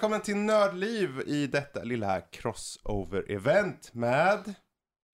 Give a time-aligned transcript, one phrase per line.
[0.00, 4.54] välkommen till Nördliv i detta lilla crossover-event med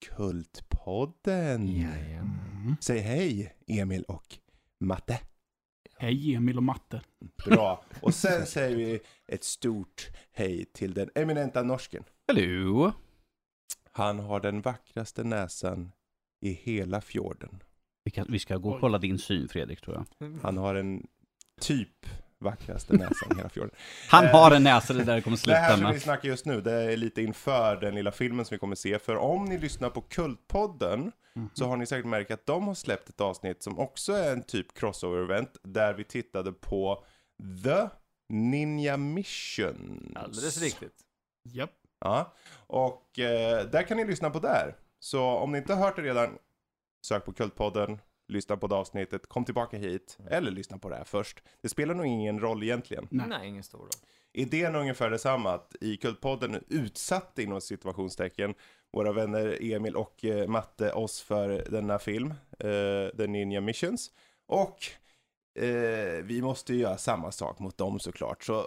[0.06, 1.68] Kultpodden.
[1.68, 2.76] Mm.
[2.80, 4.38] Säg hej, Emil och
[4.80, 5.20] Matte.
[5.98, 7.02] Hej Emil och Matte.
[7.44, 7.84] Bra.
[8.02, 12.04] Och sen säger vi ett stort hej till den eminenta norsken.
[12.28, 12.92] Hallå!
[13.92, 15.92] Han har den vackraste näsan
[16.40, 17.62] i hela fjorden.
[18.04, 20.38] Vi, kan, vi ska gå och kolla din syn Fredrik tror jag.
[20.42, 21.06] Han har en
[21.60, 22.06] typ
[22.40, 23.74] vackraste näsan i hela fjorden.
[24.10, 26.02] Han Eh, har en näsa, det där kommer Det här sluta som vi med.
[26.02, 28.98] snackar just nu, det är lite inför den lilla filmen som vi kommer se.
[28.98, 31.50] För om ni lyssnar på Kultpodden Mhm.
[31.54, 34.42] så har ni säkert märkt att de har släppt ett avsnitt som också är en
[34.42, 37.04] typ crossover-event där vi tittade på
[37.64, 37.88] The
[38.28, 40.12] Ninja Mission.
[40.16, 40.94] Alldeles riktigt.
[41.44, 41.70] Japp.
[42.00, 42.34] Ja,
[42.66, 44.76] och eh, där kan ni lyssna på där.
[44.98, 46.38] Så om ni inte har hört det redan,
[47.06, 51.04] sök på Kultpodden, lyssna på det avsnittet, kom tillbaka hit, eller lyssna på det här
[51.04, 51.42] först.
[51.62, 53.08] Det spelar nog ingen roll egentligen.
[53.10, 53.26] Nej.
[53.28, 53.88] Nej, ingen stor roll.
[54.32, 58.54] Idén är ungefär detsamma, att i Kultpodden utsatte inom situationstecken
[58.92, 64.10] våra vänner Emil och eh, Matte oss för denna film, eh, The Ninja Missions.
[64.46, 64.78] Och
[65.62, 68.44] eh, vi måste ju göra samma sak mot dem såklart.
[68.44, 68.66] Så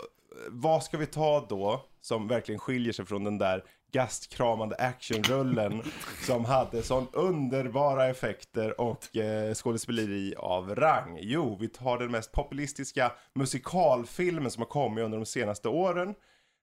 [0.49, 5.81] vad ska vi ta då som verkligen skiljer sig från den där gastkramande actionrullen
[6.25, 11.17] som hade sån underbara effekter och eh, skådespeleri av rang?
[11.21, 16.15] Jo, vi tar den mest populistiska musikalfilmen som har kommit under de senaste åren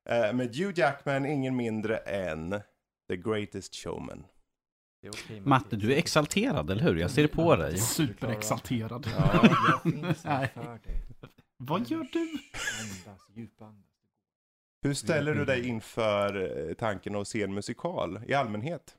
[0.09, 2.51] eh, med Hugh Jackman, ingen mindre än
[3.09, 4.25] The Greatest Showman.
[5.09, 6.97] Okej, Matte, du är exalterad, eller hur?
[6.97, 7.79] Jag ser det på dig.
[7.79, 9.07] Superexalterad.
[9.69, 11.03] Jag finns för dig.
[11.57, 12.39] Vad gör du?
[12.81, 13.96] Andas, djupandas.
[14.87, 18.95] Hur ställer du dig inför eh, tanken att se en musikal i allmänhet?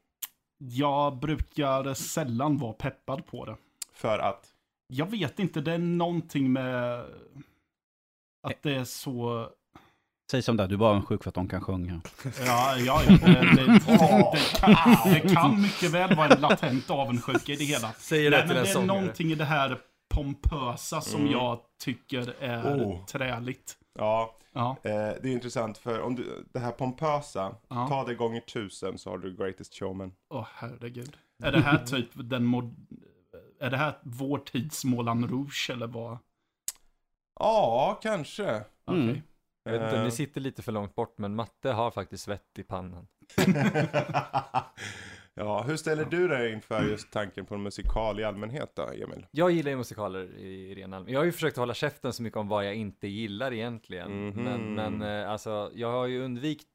[0.57, 3.55] Jag brukar sällan vara peppad på det.
[3.93, 4.53] För att
[4.87, 6.99] Jag vet inte, det är någonting med
[8.47, 9.49] att det är så...
[10.31, 12.01] Säg som det du är bara en sjuk för att de kan sjunga.
[12.45, 13.15] Ja, ja, det,
[13.55, 13.79] det, det,
[14.59, 17.91] kan, det kan mycket väl vara en latent avundsjuka i det hela.
[17.93, 18.99] Säger Nej, det men till det en är sångare.
[18.99, 19.77] någonting i det här
[20.15, 21.31] pompösa som Mm.
[21.33, 23.05] jag tycker är Oh.
[23.05, 23.77] träligt.
[23.97, 27.87] Ja, Ja, eh, det är intressant för om du, det här pompösa, Ja.
[27.89, 30.11] ta det gånger tusen så har du Greatest Showman.
[30.29, 31.17] åh herregud.
[31.43, 32.75] Är det här typ den mod...
[33.59, 36.17] Är det här vår tids Moulin Rouge eller vad?
[37.39, 38.63] Ja, kanske.
[38.85, 39.01] Okej.
[39.03, 39.21] Mm.
[39.63, 40.03] Jag vet inte, Eh.
[40.03, 43.07] ni sitter lite för långt bort, men matte har faktiskt svett i pannan.
[45.37, 49.25] ja, hur ställer du dig inför just tanken på en musikal i allmänhet då, Emil?
[49.31, 51.13] Jag gillar ju musikaler i ren allmänhet.
[51.13, 54.27] Jag har ju försökt hålla käften så mycket om vad jag inte gillar egentligen.
[54.27, 54.43] Mhm.
[54.43, 56.67] Men, men eh, alltså, jag har ju undvikit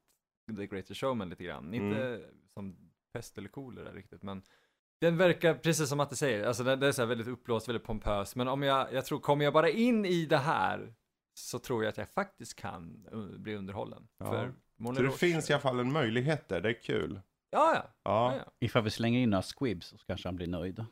[0.56, 1.74] The Greatest Showman lite grann.
[1.74, 2.20] Inte Mm.
[2.54, 2.76] som
[3.12, 4.42] pest eller kolera riktigt, men
[5.00, 7.84] den verkar, precis som Matte säger, alltså den, den är så här väldigt uppblåst, väldigt
[7.84, 8.36] pompös.
[8.36, 10.94] Men om jag, jag tror, kommer jag bara in i det här
[11.34, 14.08] så tror jag att jag faktiskt kan uh, bli underhållen.
[14.18, 14.30] Ja.
[14.30, 14.52] För
[14.94, 17.20] Så det finns i alla fall en möjlighet där, det är kul.
[17.52, 17.84] Ja, ja.
[18.04, 18.34] Ja.
[18.60, 20.84] Ifall vi slänger in några squibs så kanske han blir nöjd.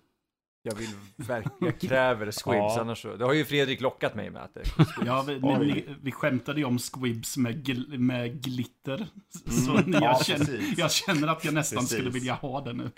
[0.63, 2.81] Jag vill verkligen, jag kräver squibs, Ja.
[2.81, 4.63] annars så, det har ju Fredrik lockat mig med att det
[5.07, 5.59] Ja, vi, Oj.
[5.87, 9.07] vi, vi skämtade ju om squibs med, gl, med glitter.
[9.67, 9.93] Så Mm.
[9.93, 11.97] jag, Ja, känner, jag känner att jag nästan Precis.
[11.97, 12.91] skulle vilja ha det nu.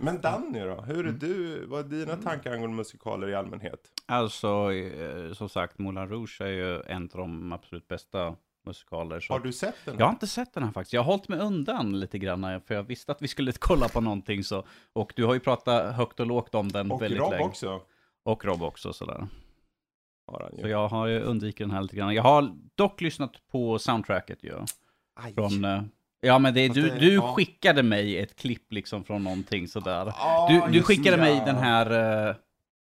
[0.00, 0.80] Men Danny då?
[0.80, 1.14] Hur Mm.
[1.14, 1.66] är du?
[1.66, 3.80] Vad är dina tankar angående musikaler i allmänhet?
[4.06, 9.20] Alltså, eh, som sagt, Moulin Rouge är ju en av de absolut bästa musikaler.
[9.20, 9.32] Så.
[9.32, 9.98] Har du sett den?
[9.98, 10.92] Jag har inte sett den här faktiskt.
[10.92, 14.00] Jag har hållit mig undan lite grann, för jag visste att vi skulle kolla på
[14.00, 14.64] någonting så.
[14.92, 17.44] Och du har ju pratat högt och lågt om den Och väldigt Rob länge.
[17.44, 17.80] också.
[18.24, 19.26] Och Rob också sådär.
[20.60, 22.14] Så jag har ju undvikit den här lite grann.
[22.14, 24.54] Jag har dock lyssnat på soundtracket ju.
[25.20, 25.34] Aj.
[25.34, 25.82] Från, eh,
[26.20, 30.12] ja men det, du, du skickade mig ett klipp liksom från någonting sådär.
[30.48, 31.92] Du, du skickade mig den här
[32.28, 32.36] uh,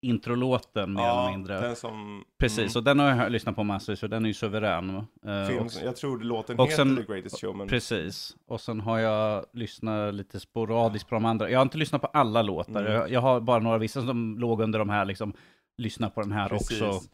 [0.02, 1.60] introlåten mer eller mindre.
[1.60, 2.24] den som...
[2.40, 4.90] Precis, och den har jag lyssnat på massor, så den är ju suverän.
[4.90, 7.68] Eh, Mm, film, och- jag tror låten och heter sen- The Greatest Showman.
[7.68, 8.36] Precis.
[8.48, 11.50] Och sen har jag lyssnat lite sporadiskt på de andra.
[11.50, 12.82] Jag har inte lyssnat på alla låtar.
[12.82, 12.94] Mm.
[12.94, 15.34] Jag, jag har bara några vissa som låg under de här liksom.
[15.78, 16.82] Lyssna på den här Precis.
[16.82, 17.10] också.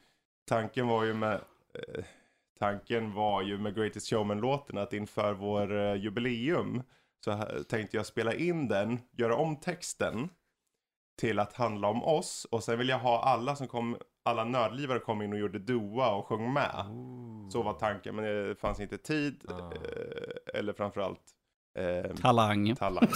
[0.50, 1.34] Tanken var ju med...
[1.34, 2.04] Eh,
[2.60, 6.82] tanken var ju med Greatest Showman-låten att inför vår eh, jubileum
[7.26, 7.38] så
[7.70, 10.30] tänkte jag spela in den, göra om texten
[11.20, 15.00] till att handla om oss och sen vill jag ha alla som kom, alla nördlivare
[15.00, 16.86] kom in och gjorde dua och sjöng med.
[17.52, 19.54] Så var tanken, men det fanns inte tid Ah.
[19.60, 21.22] eh, eller framförallt
[21.80, 22.76] eh, Talang.
[22.76, 23.08] talang.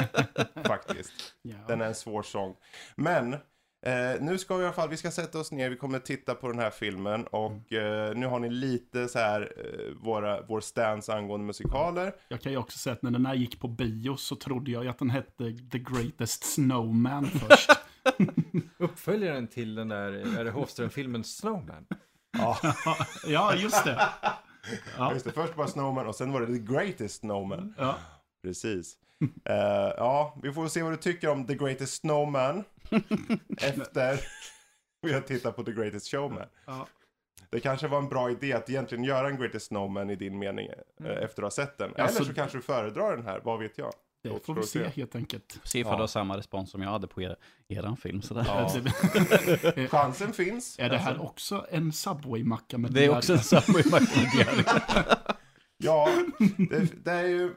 [0.64, 1.12] Faktiskt.
[1.42, 1.56] Ja.
[1.68, 2.56] Den är en svår sång.
[2.96, 3.36] Men
[3.86, 6.34] eh, nu ska vi i alla fall, vi ska sätta oss ner, vi kommer titta
[6.34, 10.60] på den här filmen och eh, nu har ni lite så här eh, våra, vår
[10.60, 12.12] stance angående musikaler.
[12.28, 14.84] Jag kan ju också säga att när den här gick på bio så trodde jag
[14.84, 17.70] ju att den hette The Greatest Snowman först.
[18.78, 21.86] Uppföljaren till den där, är det Hovström-filmen Snowman?
[22.38, 22.58] Ja,
[23.26, 24.08] ja, just det.
[24.98, 25.12] Ja.
[25.12, 27.74] Just det, först bara Snowman och sen var det The Greatest Snowman.
[27.78, 27.94] Ja.
[28.46, 28.94] Precis.
[29.44, 29.54] Eh,
[29.96, 32.64] ja, vi får se vad du tycker om The Greatest Snowman
[33.60, 34.20] efter
[35.02, 36.46] vi har tittat på The Greatest Showman.
[36.66, 36.86] Ja.
[37.50, 40.66] Det kanske var en bra idé att egentligen göra en Greatest Snowman i din mening
[41.04, 41.90] eh, efter att ha sett den.
[41.98, 43.92] Alltså- Eller så kanske du föredrar den här, vad vet jag.
[44.22, 45.60] Det Låt får vi se helt enkelt.
[45.64, 45.96] Se ifall Ja.
[45.96, 47.36] du har samma respons som jag hade på er,
[47.68, 48.22] eran film.
[48.22, 48.44] Sådär.
[48.46, 49.86] Ja.
[49.88, 50.78] Chansen finns.
[50.78, 54.64] Är det här Alltså, också en Subway-macka med Det är också en Subway McDiarry.
[55.78, 56.08] Ja,
[56.70, 57.54] det, det är ju,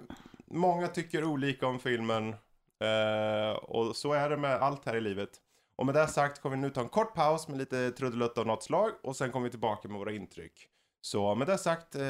[0.51, 2.35] många tycker olika om filmen.
[2.79, 5.29] Eh, och så är det med allt här i livet.
[5.75, 8.47] Och med det sagt kommer vi nu ta en kort paus med lite trudelutt av
[8.47, 8.91] något slag.
[9.03, 10.67] Och sen kommer vi tillbaka med våra intryck.
[11.01, 12.01] Så med det sagt eh,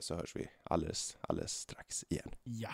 [0.00, 2.30] så hörs vi alldeles, alldeles strax igen.
[2.44, 2.70] Ja.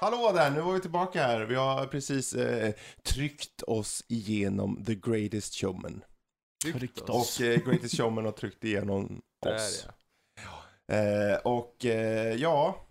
[0.00, 1.40] Hallå där, nu var vi tillbaka här.
[1.40, 6.02] Vi har precis eh, tryckt oss igenom The Greatest Showman.
[6.62, 7.40] Tryckt Och oss.
[7.40, 9.86] eh, Greatest Showman har tryckt igenom oss.
[9.86, 9.92] ja.
[10.96, 12.86] Eh, och eh, ja,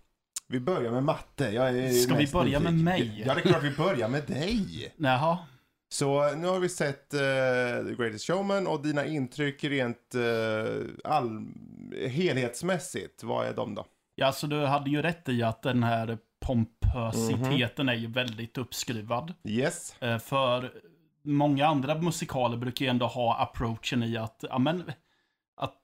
[0.48, 1.44] vi börjar med matte.
[1.44, 2.84] Jag är Ska vi mest börja med nyfiken.
[2.84, 3.24] mig?
[3.26, 4.92] Ja, det är klart vi börjar med dig.
[4.96, 5.38] Jaha.
[5.92, 7.20] Så nu har vi sett eh,
[7.88, 11.46] The Greatest Showman och dina intryck rent eh, all,
[12.08, 13.22] helhetsmässigt.
[13.22, 13.86] Vad är de då?
[14.14, 19.34] Ja, alltså du hade ju rätt i att den här pompösiteten är ju väldigt uppskruvad.
[19.44, 20.02] Yes.
[20.02, 20.72] Eh, För
[21.22, 24.92] många andra musikaler brukar ju ändå ha approachen i att, ja men,
[25.56, 25.78] att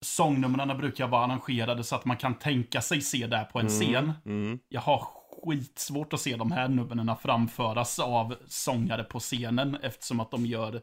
[0.00, 3.68] sångnumren brukar vara arrangerade så att man kan tänka sig se det här på en
[3.68, 4.12] scen.
[4.24, 4.58] Mm.
[4.68, 5.06] Jag har
[5.44, 10.82] skitsvårt att se de här numren framföras av sångare på scenen eftersom att de gör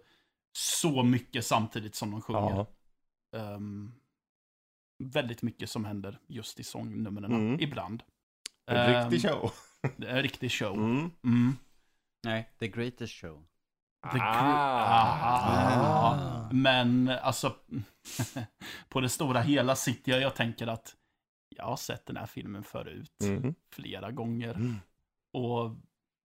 [0.53, 2.65] så mycket samtidigt som de sjunger.
[3.31, 3.39] Ja.
[3.39, 3.91] Ehm,
[5.03, 7.59] väldigt mycket som händer just i sångnumren Mm.
[7.59, 8.03] ibland.
[8.65, 9.51] En Ehm, riktig show.
[9.97, 10.73] Det är en riktig show.
[10.73, 11.11] Mm.
[11.23, 11.55] Mm.
[12.23, 13.43] Nej, The Greatest Show.
[14.03, 15.19] The gr- Ah.
[15.23, 16.49] Ah.
[16.53, 17.55] Men alltså,
[18.89, 20.95] på det stora hela sitter jag och tänker att
[21.55, 23.55] jag har sett den här filmen förut Mm.
[23.73, 24.53] flera gånger.
[24.53, 24.75] Mm.
[25.33, 25.75] Och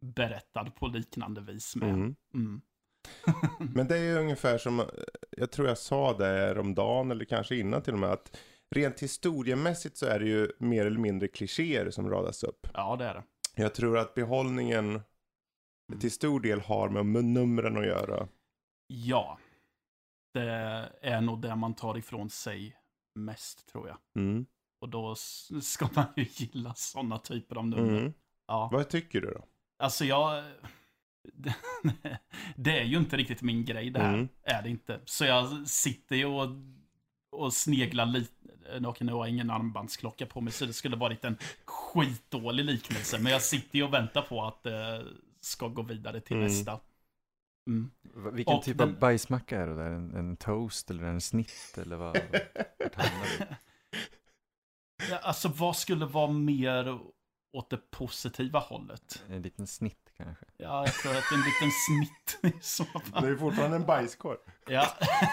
[0.05, 1.89] berättad på liknande vis med.
[1.91, 2.17] Mm.
[2.35, 2.61] Mm.
[3.75, 4.83] Men det är ju ungefär som,
[5.31, 8.37] jag tror jag sa det om dagen eller kanske innan till och med, att
[8.75, 12.67] rent historiemässigt så är det ju mer eller mindre klichéer som radas upp.
[12.75, 13.23] Ja, det är det.
[13.63, 15.01] Jag tror att behållningen
[16.01, 18.29] till stor del har med numren att göra.
[18.87, 19.39] Ja.
[20.35, 20.51] Det
[21.01, 22.77] är nog det man tar ifrån sig
[23.15, 23.99] mest, tror jag.
[24.17, 24.47] Mm.
[24.81, 25.15] Och då
[25.63, 27.99] ska man ju gilla sådana typer av nummer.
[27.99, 28.13] Mm.
[28.47, 28.69] Ja.
[28.73, 29.45] Vad tycker du då?
[29.79, 30.45] Alltså jag...
[32.57, 34.15] Det är ju inte riktigt min grej det här.
[34.15, 34.29] Mm.
[34.43, 35.01] Är det inte.
[35.05, 36.49] Så jag sitter ju och,
[37.31, 38.33] och sneglar lite.
[38.87, 43.19] Och nu har jag ingen armbandsklocka på mig så det skulle varit en skitdålig liknelse.
[43.19, 45.07] Men jag sitter ju och väntar på att det
[45.47, 46.49] ska gå vidare till Mm.
[46.49, 46.81] nästa.
[47.69, 47.91] Mm.
[48.33, 49.91] Vilken Och typ den- av bajsmacka är det där?
[49.91, 52.19] En, en toast eller en snitt eller vad?
[55.11, 56.99] Ja, alltså vad skulle vara mer
[57.53, 59.23] åt det positiva hållet?
[59.29, 60.45] En liten snitt kanske?
[60.57, 63.25] Ja, jag tror att en liten snitt i så Det fall.
[63.25, 64.37] är ju fortfarande en bajskorv.
[64.67, 64.87] Ja.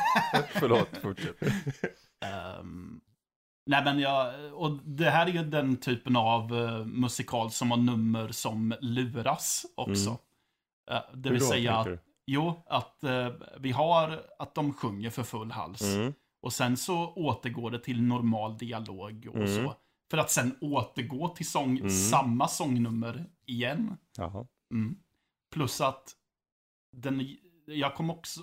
[0.49, 1.37] Förlåt, fortsätt.
[2.25, 3.01] Ehm,
[3.65, 7.77] nej men jag, och det här är ju den typen av eh, musikal som har
[7.77, 10.09] nummer som luras också.
[10.09, 10.19] Mm.
[10.91, 11.87] Eh, det Hur vill då, säga att,
[12.25, 13.27] jo, att eh,
[13.59, 15.81] vi har att de sjunger för full hals.
[15.81, 16.13] Mm.
[16.41, 19.47] Och sen så återgår det till normal dialog och Mm.
[19.65, 19.75] så.
[20.11, 21.89] För att sen återgå till sång, Mm.
[21.89, 23.97] samma sångnummer igen.
[24.71, 24.95] Mm.
[25.51, 26.09] Plus att
[26.91, 28.41] den, jag kom också,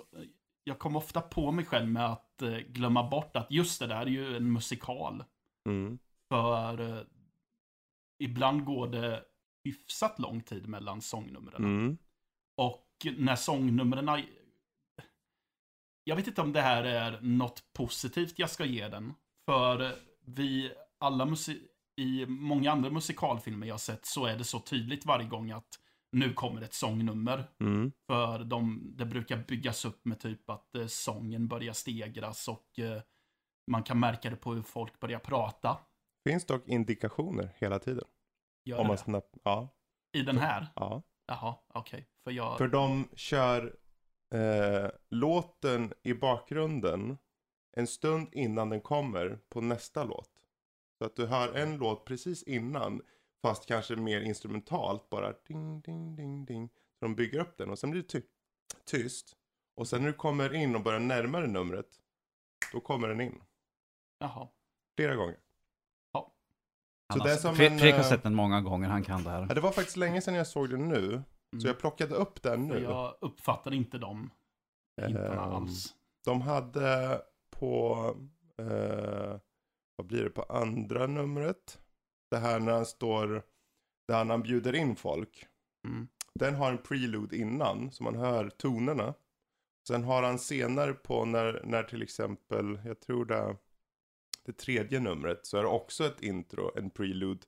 [0.65, 4.01] jag kom ofta på mig själv med att eh, glömma bort att just det där
[4.01, 5.25] är ju en musikal.
[5.69, 5.99] Mm.
[6.29, 7.03] För eh,
[8.19, 9.25] ibland går det
[9.65, 11.65] hyfsat lång tid mellan sångnumren.
[11.65, 11.99] Mm.
[12.57, 12.87] Och
[13.19, 14.25] när sångnumren...
[16.05, 19.15] Jag vet inte om det här är något positivt jag ska ge den.
[19.47, 19.95] För
[20.27, 21.67] vi alla musik...
[21.97, 25.79] I många andra musikalfilmer jag sett så är det så tydligt varje gång att
[26.13, 27.51] nu kommer ett sångnummer.
[27.61, 27.93] Mm.
[28.07, 33.03] För de, det brukar byggas upp med typ att eh, sången börjar stegras och eh,
[33.67, 35.79] man kan märka det på hur folk börjar prata.
[36.29, 38.05] Finns dock indikationer hela tiden.
[38.65, 39.03] Gör Om man det?
[39.03, 39.69] snabbt, ja,
[40.13, 40.67] I den här?
[40.75, 41.03] ja.
[41.27, 42.09] Jaha, okej.
[42.25, 42.59] För jag...
[42.59, 43.77] För de kör
[44.35, 47.19] eh, låten i bakgrunden
[47.77, 50.31] en stund innan den kommer på nästa låt.
[50.99, 53.03] Så att du hör en låt precis innan,
[53.43, 56.69] fast kanske mer instrumentalt, bara ding, ding, ding, ding.
[56.69, 58.27] Så de bygger upp den och sen blir det ty-
[58.85, 59.37] tyst.
[59.75, 61.87] Och sen när du kommer in och börjar närma dig numret,
[62.73, 63.43] då kommer den in.
[64.19, 64.49] Jaha.
[64.97, 65.37] Flera gånger.
[67.09, 68.89] Han Så har- det är som Fre- en, Fredrik har eh, sett den många gånger,
[68.89, 69.55] han kan det Ja, här.
[69.55, 71.01] det var faktiskt länge sedan jag såg den nu.
[71.51, 71.67] Så Mm.
[71.67, 72.79] jag plockade upp den nu.
[72.83, 74.31] jag uppfattar inte dem.
[75.07, 75.95] hintarna Ehm, alls.
[76.25, 77.21] De hade
[77.51, 77.97] på,
[78.59, 79.39] eh,
[79.97, 81.79] vad blir det, på andra numret.
[82.31, 83.43] Det här när han står,
[84.09, 85.47] där han bjuder in folk.
[85.87, 86.09] Mm.
[86.35, 89.15] Den har en prelude innan, så man hör tonerna.
[89.89, 93.57] Sen har han senare på när, när till exempel, jag tror det
[94.45, 97.41] det tredje numret, så är det också ett intro, en prelude.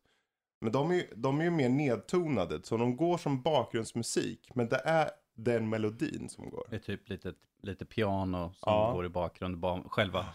[0.60, 4.50] Men de är ju de är ju mer nedtonade, så de går som bakgrundsmusik.
[4.54, 6.66] Men det är den melodin som går.
[6.70, 8.92] Det är typ lite, lite piano som Ja.
[8.92, 10.26] går i bakgrunden, ba- själva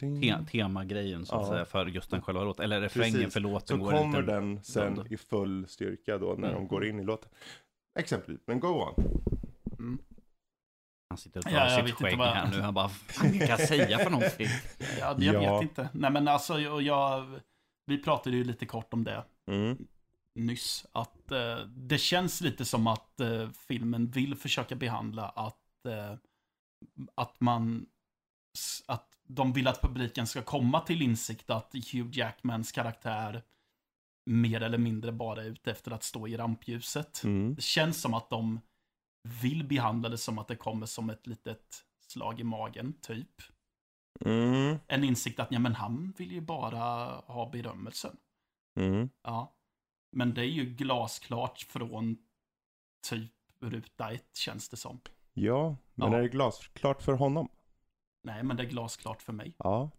[0.00, 1.48] te temagrejen så att Ja.
[1.48, 2.64] säga för just den själva låten.
[2.64, 3.32] Eller refrängen Precis.
[3.32, 5.06] för låten Så kommer den sen runda.
[5.10, 6.54] i full styrka då när Mm.
[6.54, 7.30] de går in i låten.
[7.98, 9.04] Exempelvis, men go on.
[9.78, 9.98] Mm.
[11.08, 12.60] Han sitter och Ja, drar vet sitt skägg vad- här nu.
[12.60, 12.90] Han bara,
[13.22, 14.46] vad kan jag säga för någonting?
[15.00, 15.54] Ja, jag Ja.
[15.54, 15.88] vet inte.
[15.92, 17.40] Nej men alltså, jag, jag,
[17.86, 19.86] vi pratade ju lite kort om det Mm.
[20.34, 20.86] nyss.
[20.92, 26.14] Att eh, det känns lite som att eh, filmen vill försöka behandla att, eh,
[27.14, 27.86] att man,
[28.86, 33.42] att de vill att publiken ska komma till insikt att Hugh Jackmans karaktär
[34.30, 37.24] mer eller mindre bara är ute efter att stå i rampljuset.
[37.24, 37.54] Mm.
[37.54, 38.60] Det känns som att de
[39.42, 43.42] vill behandla det som att det kommer som ett litet slag i magen, typ.
[44.24, 44.78] Mm.
[44.86, 46.78] En insikt att ja, men han vill ju bara
[47.26, 48.16] ha berömmelsen.
[48.80, 49.08] Mm.
[49.22, 49.52] Ja.
[50.16, 52.16] Men det är ju glasklart från
[53.08, 55.00] typ ruta ett känns det som.
[55.32, 56.18] Ja, men Ja.
[56.18, 57.48] är det glasklart för honom?
[58.22, 59.54] Nej, men det är glasklart för mig.
[59.56, 59.90] Ja.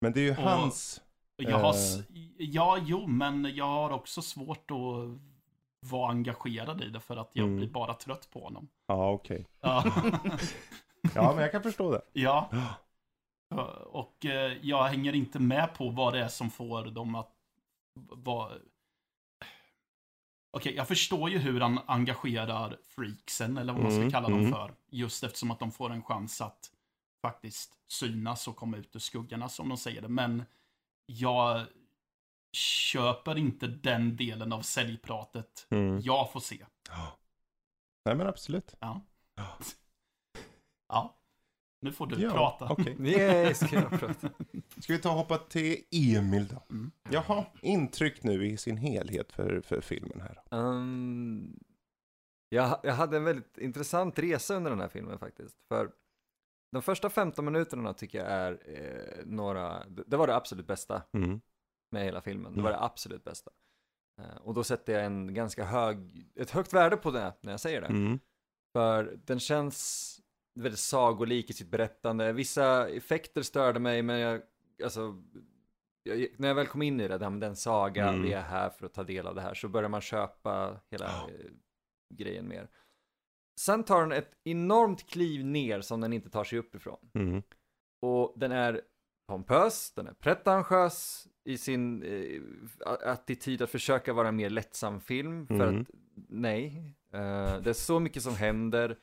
[0.00, 1.00] Men det är ju Och- hans...
[1.36, 2.04] Jag har, Eh.
[2.38, 5.18] ja, jo, men jag har också svårt att
[5.90, 7.56] vara engagerad i det för att jag Mm.
[7.56, 8.68] blir bara trött på honom.
[8.86, 9.46] Ja, okej.
[9.60, 9.84] Ja.
[11.14, 12.02] Ja, men jag kan förstå det.
[12.12, 12.48] ja.
[13.86, 17.32] Och eh, jag hänger inte med på vad det är som får dem att
[18.08, 18.52] vara...
[20.56, 24.38] Okej, jag förstår ju hur han engagerar freaksen, eller vad man ska Mm, kalla dem
[24.38, 24.52] mm.
[24.52, 24.74] för.
[24.90, 26.71] Just eftersom att de får en chans att
[27.22, 30.08] faktiskt synas och komma ut ur skuggorna, som de säger det.
[30.08, 30.44] Men
[31.06, 31.66] jag
[32.56, 36.00] köper inte den delen av säljpratet Mm.
[36.00, 36.66] jag får se.
[38.04, 38.74] Nej, men absolut.
[38.80, 39.00] Ja.
[39.34, 39.58] Ja.
[40.88, 41.18] Ja.
[41.80, 42.72] Nu får du Ja, prata.
[42.72, 42.96] Okej.
[42.98, 44.30] Nej, ska jag prata?
[44.78, 46.62] Ska vi ta och hoppa till Emil då?
[46.70, 46.92] Mm.
[47.10, 50.42] Jaha, intryck nu i sin helhet för, för filmen här.
[50.50, 51.60] Um,
[52.48, 55.56] jag, jag hade en väldigt intressant resa under den här filmen faktiskt.
[55.68, 55.90] För
[56.72, 61.40] de första 15 minuterna tycker jag är eh, några, det var det absolut bästa Mm.
[61.90, 62.52] med hela filmen.
[62.52, 62.64] Det Mm.
[62.64, 63.50] var det absolut bästa.
[64.20, 67.60] Eh, och då sätter jag en ganska hög, ett högt värde på det när jag
[67.60, 67.86] säger det.
[67.86, 68.18] Mm.
[68.72, 70.08] För den känns
[70.54, 72.32] väldigt sagolik i sitt berättande.
[72.32, 74.42] Vissa effekter störde mig, men jag,
[74.84, 75.22] alltså,
[76.02, 78.22] jag, när jag väl kom in i det, det här med den saga, Mm.
[78.22, 81.06] vi är här för att ta del av det här, så börjar man köpa hela
[81.06, 81.50] eh,
[82.14, 82.68] grejen mer.
[83.60, 87.10] Sen tar den ett enormt kliv ner som den inte tar sig uppifrån.
[87.14, 87.42] Mm.
[88.02, 88.80] Och den är
[89.28, 92.42] pompös, den är pretentiös i sin eh,
[93.12, 95.46] attityd att försöka vara en mer lättsam film.
[95.46, 95.80] För Mm.
[95.80, 95.86] att,
[96.28, 98.98] nej, eh, det är så mycket som händer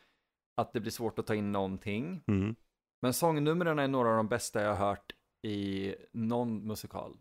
[0.58, 2.24] att det blir svårt att ta in någonting.
[2.28, 2.56] Mm.
[3.02, 5.14] Men sångnumren är några av de bästa jag har hört
[5.48, 7.18] i någon musikal.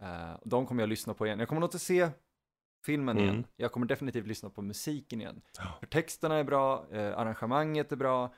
[0.00, 1.38] Eh, de kommer jag lyssna på igen.
[1.38, 2.08] Jag kommer nog inte se
[2.86, 3.28] filmen Mm.
[3.28, 3.44] igen.
[3.56, 5.42] Jag kommer definitivt lyssna på musiken igen.
[5.80, 8.34] För texterna är bra, eh, arrangemanget är bra.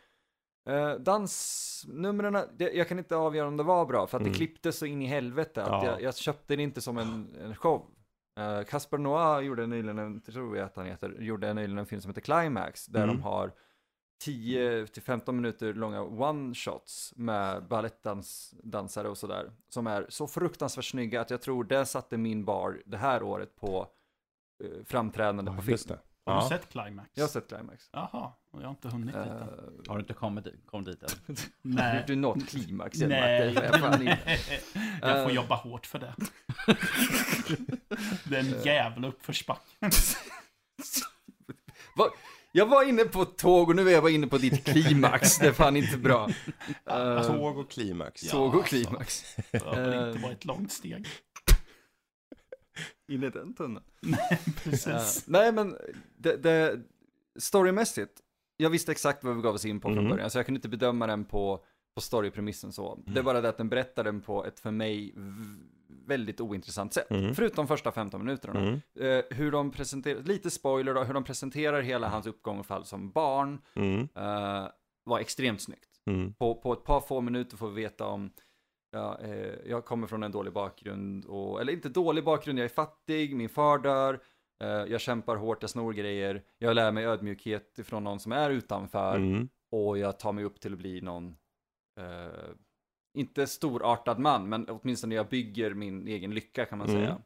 [0.69, 4.33] Eh, dansnumren, jag kan inte avgöra om det var bra, för att Mm.
[4.33, 5.62] det klipptes så in i helvete.
[5.62, 5.87] Att Ja.
[5.87, 7.87] jag, jag köpte det inte som en, en show.
[8.40, 12.00] Eh, Kasper Noah gjorde nyligen, en, tror jag att han heter, gjorde nyligen en film
[12.02, 13.17] som heter Climax, där Mm.
[13.17, 13.52] de har
[14.25, 19.52] 10-15 minuter långa one-shots med balettdansare och sådär.
[19.69, 23.57] Som är så fruktansvärt snygga att jag tror det satte min bar det här året
[23.57, 23.87] på
[24.65, 25.71] eh, framträdande på Ja, film.
[25.73, 25.99] just det.
[26.27, 26.43] Har Ja.
[26.43, 27.11] du sett Climax?
[27.15, 27.88] Jag har sett Climax.
[27.93, 29.23] Jaha, och jag har inte hunnit dit än.
[29.29, 29.45] Uh,
[29.88, 31.37] Har du inte kommit dit, kommit dit än?
[31.62, 32.05] Nej.
[32.07, 33.53] du nått klimax än, Nej?
[33.55, 33.65] Jag
[35.00, 35.37] jag får Eh.
[35.37, 36.15] jobba hårt för det.
[38.25, 39.91] det är en jävla uppförsbacke.
[41.97, 42.09] Va?
[42.53, 45.38] Jag var inne på tåg och nu är jag bara inne på ditt klimax.
[45.38, 46.29] Det är fan inte bra.
[46.91, 48.25] Uh, Tåg och klimax.
[48.25, 48.69] Ja, tåg och alltså.
[48.77, 49.37] klimax.
[49.50, 50.09] Det har väl Eh.
[50.09, 51.07] inte varit ett långt steg.
[53.08, 53.85] In i den tunneln.
[54.64, 54.87] Precis.
[55.28, 55.76] Eh, nej men,
[56.16, 56.80] det, det,
[57.38, 58.12] storymässigt,
[58.56, 60.11] jag visste exakt vad vi gav oss in på från Mm.
[60.11, 62.99] början, så jag kunde inte bedöma den på, på storypremissen så.
[63.06, 65.14] Det är bara det att den berättar den på ett för mig
[66.06, 67.11] väldigt ointressant sätt.
[67.11, 67.35] Mm.
[67.35, 68.61] Förutom första 15 minuterna.
[68.61, 68.80] Mm.
[69.00, 72.85] Eh, hur de presenterar, lite spoiler då, hur de presenterar hela hans uppgång och fall
[72.85, 74.08] som barn Mm.
[74.14, 74.66] eh,
[75.04, 75.88] var extremt snyggt.
[76.06, 76.35] Mm.
[76.35, 78.30] På, på ett par få minuter får vi veta om
[78.90, 82.68] Ja, eh, jag kommer från en dålig bakgrund, och, eller inte dålig bakgrund, jag är
[82.68, 84.21] fattig, min far dör,
[84.62, 88.50] eh, jag kämpar hårt, jag snor grejer, jag lär mig ödmjukhet ifrån någon som är
[88.50, 89.16] utanför.
[89.16, 89.49] Mm.
[89.71, 91.37] och jag tar mig upp till att bli någon,
[92.00, 92.50] eh,
[93.14, 97.00] inte storartad man, men åtminstone jag bygger min egen lycka kan man Mm.
[97.00, 97.23] säga.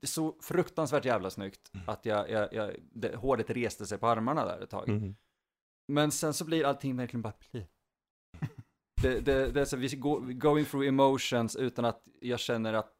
[0.00, 4.06] Det är så fruktansvärt jävla snyggt att jag, jag, jag det, håret reste sig på
[4.06, 4.88] armarna där ett tag.
[4.88, 5.16] Mhm.
[5.88, 7.66] Men sen så blir allting verkligen bara pli.
[9.02, 12.92] Det, det, det är så vi går going through emotions utan att jag känner att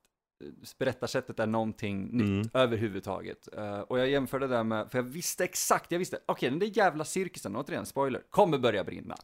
[0.45, 2.49] eh, berättarsättet är någonting nytt Mm.
[2.55, 3.49] överhuvudtaget.
[3.55, 6.59] Eh, och jag jämförde det där med, för jag visste exakt, jag visste, okej den
[6.59, 9.17] där jävla cirkusen, återigen spoiler, kommer börja brinna.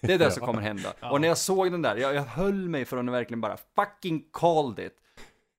[0.00, 0.92] Det är det som kommer hända.
[1.00, 1.10] Ja.
[1.12, 4.28] Och när jag såg den där, jag, jag höll mig från att verkligen bara fucking
[4.30, 4.96] called it.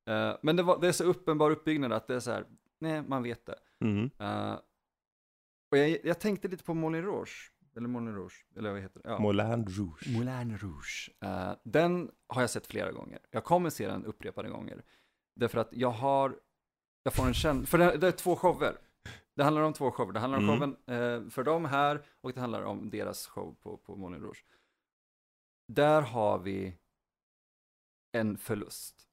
[0.10, 2.46] Eh, men det, var, det är så uppenbar uppbyggnad att det är så här,
[2.80, 3.56] nej man vet det.
[3.86, 4.10] Mhm.
[4.20, 4.54] Eh,
[5.72, 9.10] och jag, jag tänkte lite på Moulin Rouge, eller Moulin Rouge, eller vad heter det?
[9.10, 9.20] Ja.
[9.20, 10.08] Moulin Rouge.
[10.08, 11.10] Moulin Rouge.
[11.22, 13.20] Eh, den har jag sett flera gånger.
[13.32, 14.84] Jag kommer se den upprepade gånger.
[15.36, 16.40] Därför att jag har,
[17.04, 18.78] jag får en känsla, för det, det är två shower.
[19.36, 20.14] Det handlar om två shower.
[20.14, 20.60] Det handlar om Mm.
[20.60, 20.76] showen
[21.26, 24.46] eh, för dem här och det handlar om deras show på, på Moulin Rouge.
[25.68, 26.78] Där har vi
[28.12, 29.08] en förlust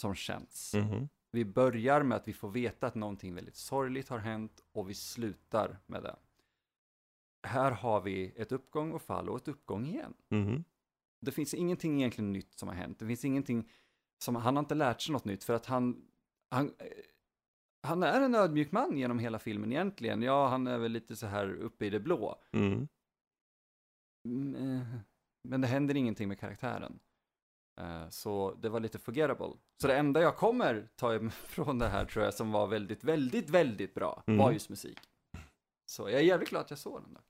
[0.00, 0.74] som känns.
[0.74, 1.08] Mhm.
[1.32, 4.94] Vi börjar med att vi får veta att någonting väldigt sorgligt har hänt och vi
[4.94, 6.16] slutar med det.
[7.42, 10.14] Här har vi ett uppgång och fall och ett uppgång igen.
[10.28, 10.64] Mhm.
[11.20, 12.98] Det finns ingenting egentligen nytt som har hänt.
[12.98, 13.68] Det finns ingenting
[14.24, 16.06] som, han har inte lärt sig något nytt för att han,
[16.50, 16.86] han, eh,
[17.82, 20.22] han är en ödmjuk man genom hela filmen egentligen.
[20.22, 22.42] Ja, han är väl lite så här uppe i det blå.
[22.52, 22.88] Mm.
[24.28, 24.86] Mm, eh,
[25.48, 26.98] Men det händer ingenting med karaktären.
[27.80, 29.52] Eh, Så det var lite forgettable.
[29.80, 33.50] Så det enda jag kommer ta från det här tror jag som var väldigt, väldigt,
[33.50, 34.38] väldigt bra Mm.
[34.38, 34.98] var just musik.
[35.90, 37.22] Så jag är jävligt glad att jag såg den där.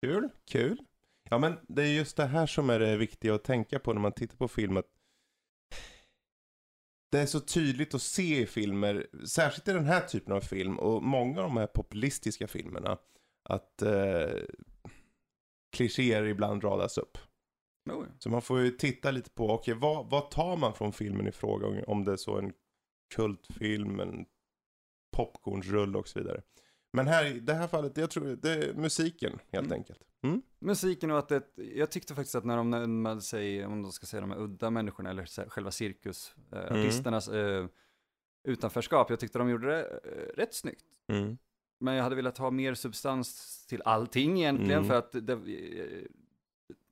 [0.00, 0.78] Kul, kul.
[1.30, 4.00] Ja men det är just det här som är det viktiga att tänka på när
[4.00, 4.76] man tittar på film.
[4.76, 4.86] Att
[7.10, 10.78] det är så tydligt att se i filmer, särskilt i den här typen av film
[10.78, 12.98] och många av de här populistiska filmerna,
[13.48, 14.42] att eh,
[15.76, 17.18] klichéer ibland radas upp.
[17.90, 18.04] Oh.
[18.18, 21.32] Så man får ju titta lite på, okej vad, vad tar man från filmen i
[21.32, 21.84] fråga?
[21.86, 22.52] Om det är så en
[23.14, 24.26] kultfilm, en
[25.16, 26.42] popcornsrulle och så vidare.
[26.92, 29.78] Men här i det här fallet, jag tror det är musiken helt Mm.
[29.78, 30.00] enkelt.
[30.22, 30.42] Mm.
[30.58, 34.06] Musiken och att det, jag tyckte faktiskt att när de närmade sig, om de ska
[34.06, 37.62] säga de här udda människorna eller själva cirkus, eh, Mm.
[37.64, 37.68] eh,
[38.44, 40.86] utanförskap, jag tyckte de gjorde det eh, rätt snyggt.
[41.06, 41.38] Mm.
[41.80, 44.88] Men jag hade velat ha mer substans till allting egentligen Mm.
[44.88, 46.06] för att det, eh,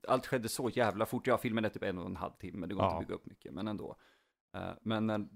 [0.09, 1.26] allt skedde så jävla fort.
[1.26, 3.00] Ja, filmen är typ en och en halv timme, det går inte Ja.
[3.00, 3.96] att bygga upp mycket, men ändå.
[4.56, 5.28] Eh, men när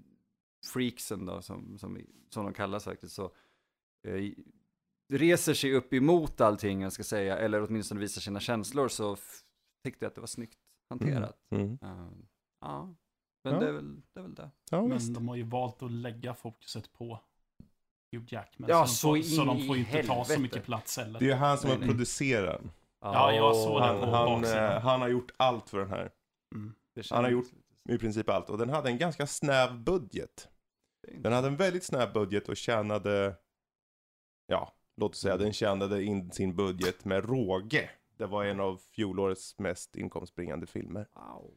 [0.72, 1.98] freaksen då, som, som,
[2.30, 3.32] som de kallas faktiskt, så
[5.12, 9.16] reser sig upp emot allting, jag ska säga, eller åtminstone visar sina känslor, så
[9.84, 10.58] tyckte jag att det var snyggt
[10.90, 11.36] hanterat.
[11.50, 11.78] Mm.
[11.82, 12.08] Eh,
[12.60, 12.94] ja,
[13.44, 13.60] men Ja.
[13.60, 14.50] Det, är väl, det är väl det.
[14.70, 15.14] Ja, Men visst.
[15.14, 17.20] de har ju valt att lägga fokuset på
[18.12, 18.70] Hugh Jackman.
[18.70, 21.18] Ja, så, så de får, så de får ju inte ta så mycket plats heller.
[21.18, 22.70] Det är ju han som har producerat den.
[23.00, 24.64] Ja, jag såg Han, det på han, baksidan.
[24.76, 26.10] eh, han har gjort allt för den här.
[26.54, 26.74] Mm.
[27.10, 27.50] Han har gjort-
[27.88, 28.50] I princip allt.
[28.50, 30.48] Och den hade en ganska snäv budget.
[31.18, 33.36] Den hade en väldigt snäv budget och tjänade,
[34.50, 37.90] ja, låt oss säga, den tjänade in sin budget med råge.
[38.16, 41.08] Det var en av fjolårets mest inkomstbringande filmer.
[41.14, 41.54] Wow.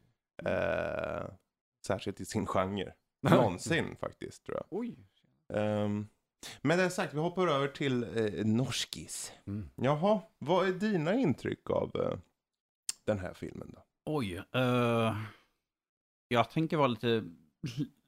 [0.52, 1.26] Eh,
[1.86, 2.92] särskilt i sin genre.
[3.20, 4.66] Någonsin faktiskt, tror jag.
[4.70, 4.96] Oj.
[5.54, 6.08] Ehm,
[6.62, 9.32] med det sagt, vi hoppar över till eh, Norskis.
[9.46, 9.70] Mm.
[9.74, 12.18] Jaha, vad är dina intryck av eh,
[13.04, 13.82] den här filmen då?
[14.04, 14.42] Oj.
[14.52, 15.16] eh,
[16.28, 17.24] jag tänker vara lite,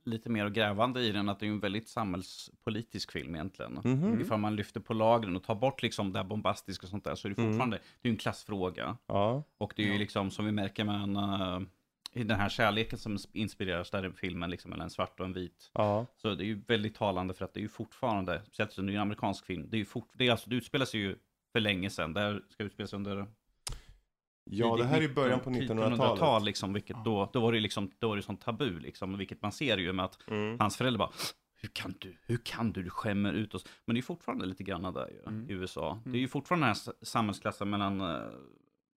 [0.06, 3.80] lite mer grävande i den, att det är en väldigt samhällspolitisk film egentligen.
[3.84, 4.20] Mhm.
[4.20, 7.14] Ifall man lyfter på lagren och tar bort liksom det här bombastiska och sånt där,
[7.14, 7.52] så är det Mm.
[7.52, 8.96] fortfarande, det är en klassfråga.
[9.06, 9.42] Ja.
[9.58, 11.68] Och det är ju liksom, som vi märker med en,
[12.12, 15.32] i den här kärleken som inspireras där i filmen, liksom, mellan en svart och en
[15.32, 15.70] vit.
[15.74, 16.06] Ja.
[16.16, 18.92] Så det är ju väldigt talande för att det är ju fortfarande, speciellt som det
[18.92, 21.16] är en amerikansk film, det är ju fort, det är alltså, det utspelar sig ju
[21.52, 23.26] för länge sedan, det här ska utspelas under
[24.50, 26.44] Ja, det här är i början på 1900-tal, 1900-talet.
[26.44, 29.52] liksom, vilket då, då var det liksom, då var det sånt tabu liksom, vilket man
[29.52, 30.58] ser ju med att Mm.
[30.60, 31.10] hans föräldrar bara,
[31.60, 33.64] hur kan du, hur kan du, du skämmer ut oss.
[33.84, 35.50] Men det är ju fortfarande lite grann där ju, Mm.
[35.50, 36.00] i USA.
[36.04, 36.20] Det är Mm.
[36.20, 38.20] ju fortfarande den här samhällsklassen mellan eh,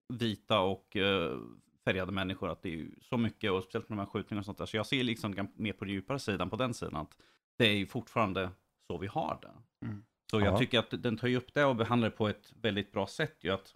[0.08, 1.38] vita och eh,
[1.84, 4.44] färgade människor, att det är ju så mycket, och speciellt med de här skjutningarna och
[4.44, 4.66] sånt där.
[4.66, 7.16] Så jag ser liksom mer på den djupare sidan, på den sidan, att
[7.58, 8.50] det är ju fortfarande
[8.87, 9.87] så vi har det.
[9.87, 10.04] Mm.
[10.30, 10.58] Så jag Ja.
[10.58, 13.37] tycker att den tar ju upp det och behandlar det på ett väldigt bra sätt
[13.40, 13.50] ju.
[13.50, 13.74] Att,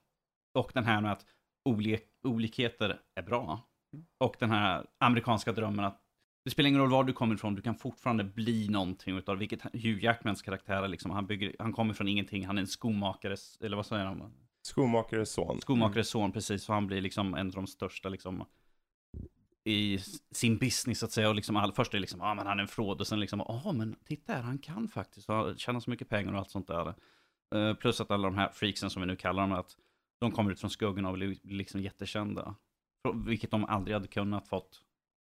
[0.55, 1.27] och den här med att
[1.65, 3.61] olik, olikheter är bra.
[4.19, 5.99] Och den här amerikanska drömmen att
[6.45, 9.63] det spelar ingen roll var du kommer ifrån, du kan fortfarande bli någonting utav vilket
[9.63, 11.11] Hugh Jackmans karaktär är liksom.
[11.11, 14.33] Han, bygger, han kommer från ingenting, han är en skomakares, eller vad säger han?
[14.63, 15.61] Skomakares son.
[15.61, 18.45] Skomakares son precis, så han blir liksom en av de största liksom
[19.65, 19.99] i
[20.31, 21.29] sin business så att säga.
[21.29, 23.07] Och liksom all, först är det liksom, ja ah, men han är en fråd och
[23.07, 26.39] sen liksom, ja ah, men titta här, han kan faktiskt tjäna så mycket pengar och
[26.39, 26.95] allt sånt där.
[27.55, 29.77] Eh, plus att alla de här freaksen som vi nu kallar dem, att
[30.23, 32.55] de kommer ut från skuggan och blir liksom jättekända.
[33.27, 34.83] Vilket de aldrig hade kunnat fått.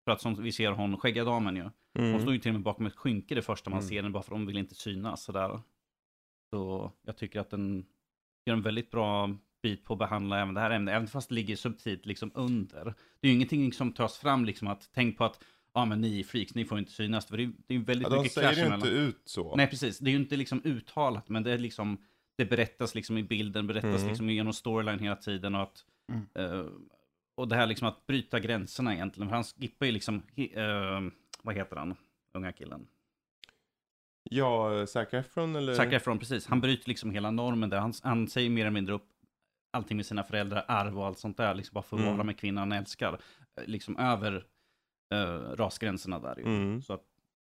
[0.05, 1.63] För att som vi ser hon, skäggiga damen ju.
[1.95, 2.21] Hon Mm.
[2.21, 3.89] står ju till och med bakom ett skynke det första man Mm.
[3.89, 5.61] ser den bara för de vill inte synas sådär.
[6.51, 7.87] Så jag tycker att den
[8.47, 11.35] gör en väldigt bra bit på att behandla även det här ämnet, även fast det
[11.35, 12.85] ligger subtilt liksom under.
[13.21, 16.21] Det är ju ingenting som tas fram liksom att tänk på att ja men ni
[16.21, 17.27] är freaks, ni får inte synas.
[17.27, 18.89] För det är, ju väldigt Ja, de mycket säger clash ju emellan.
[18.89, 19.57] inte ut så.
[19.57, 22.05] Nej precis, det är ju inte liksom uttalat men det är liksom
[22.39, 24.09] det berättas liksom i bilden, berättas Mm.
[24.09, 26.27] liksom genom storyline hela tiden och att Mm.
[26.35, 26.67] eh,
[27.35, 29.29] och det här liksom att bryta gränserna egentligen.
[29.29, 31.01] För han skippar ju liksom, eh,
[31.43, 31.97] vad heter han,
[32.35, 32.87] unga killen?
[34.31, 35.75] Ja, Zac Efron eller?
[35.75, 36.47] Zac Efron, precis.
[36.47, 37.79] Han bryter liksom hela normen där.
[37.79, 39.09] Han, han säger mer eller mindre upp
[39.73, 41.55] allting med sina föräldrar, arv och allt sånt där.
[41.55, 42.15] Liksom bara för att Mm.
[42.15, 43.13] vara med kvinnan han älskar.
[43.13, 44.47] Eh, Liksom över
[45.15, 46.45] eh, rasgränserna där ju.
[46.45, 46.83] Mm.
[46.83, 47.05] Så att,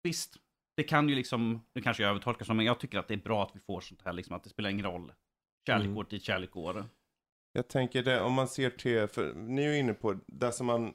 [0.02, 0.36] visst,
[0.76, 3.18] det kan ju liksom, det kanske jag övertolkar som, men jag tycker att det är
[3.18, 5.12] bra att vi får sånt här, liksom att det spelar ingen roll.
[5.66, 5.94] Kärlek Mm.
[5.96, 6.84] går till kärlek går.
[7.52, 10.66] Jag tänker det, om man ser till, för ni är ju inne på det som
[10.66, 10.94] man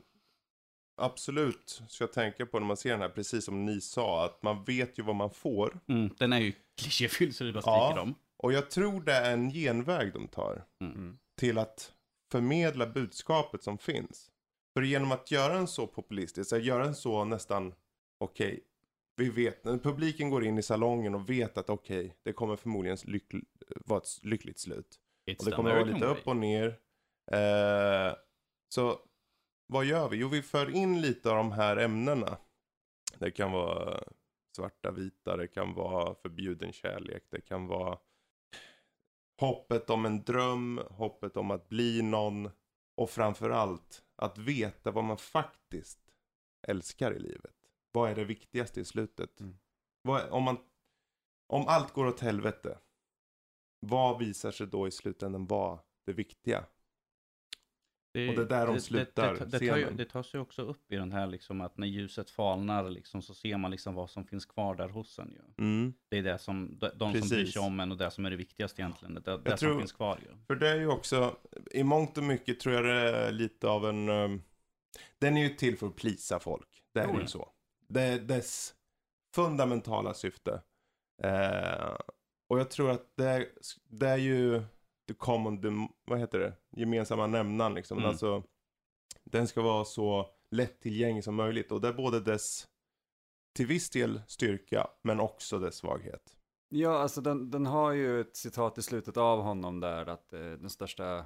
[1.01, 4.63] absolut ska tänka på när man ser den här, precis som ni sa, att man
[4.63, 5.79] vet ju vad man får.
[5.87, 7.85] Mm, den är ju klichéfylld så det bara Ja.
[7.87, 8.15] skriker dem.
[8.37, 11.17] Och jag tror det är en genväg de tar Mm.
[11.39, 11.93] till att
[12.31, 14.31] förmedla budskapet som finns.
[14.73, 17.73] För genom att göra den så populistisk, att göra den så nästan,
[18.19, 18.59] okej,
[19.15, 22.97] vi vet, när publiken går in i salongen och vet att okej, det kommer förmodligen
[22.97, 23.45] lyckl-
[23.85, 24.99] vara ett lyckligt slut.
[25.29, 26.17] It's Och det kommer vara lite way.
[26.17, 26.67] upp och ner.
[27.31, 28.15] Eh,
[28.73, 28.99] så
[29.67, 30.17] vad gör vi?
[30.17, 32.37] Jo, vi för in lite av de här ämnena.
[33.19, 34.03] Det kan vara
[34.55, 37.97] svarta, vita, det kan vara förbjuden kärlek, det kan vara
[39.41, 42.49] hoppet om en dröm, hoppet om att bli någon
[42.97, 45.99] och framförallt att veta vad man faktiskt
[46.67, 47.60] älskar i livet.
[47.91, 49.39] Vad är det viktigaste i slutet?
[49.39, 49.55] Mm.
[50.01, 50.57] Vad, om, man,
[51.47, 52.77] om allt går åt helvete,
[53.79, 56.65] vad visar sig då i slutändan vara det viktiga?
[58.13, 60.39] Det, Och det är där de slutar Det, det, det, tar ju, det tas ju
[60.39, 63.95] också upp i den här liksom att när ljuset falnar liksom så ser man liksom
[63.95, 65.63] vad som finns kvar där hos en ju.
[65.63, 65.93] Mm.
[66.09, 68.29] Det är det som, de, de som bryr sig om en och det som är
[68.29, 69.13] det viktigaste egentligen.
[69.13, 70.37] Det, det som tror- finns kvar ju.
[70.47, 71.37] För det är ju också,
[71.71, 74.43] i mångt och mycket tror jag det är lite av en, um,
[75.19, 76.83] den är ju till för att plisa folk.
[76.93, 77.51] Det är ju så.
[77.93, 78.73] Det är dess
[79.35, 80.61] fundamentala syfte.
[81.23, 81.95] Eh,
[82.49, 83.47] och jag tror att det är,
[83.85, 84.63] det är ju
[85.07, 87.97] the common, dem- vad heter det, gemensamma nämnaren liksom.
[87.97, 88.09] Mm.
[88.09, 88.43] Alltså,
[89.23, 91.71] den ska vara så lättillgänglig som möjligt.
[91.71, 92.67] Och det är både dess,
[93.55, 96.37] till viss del styrka, men också dess svaghet.
[96.69, 100.39] Ja, alltså den, den har ju ett citat i slutet av honom där att eh,
[100.39, 101.25] den största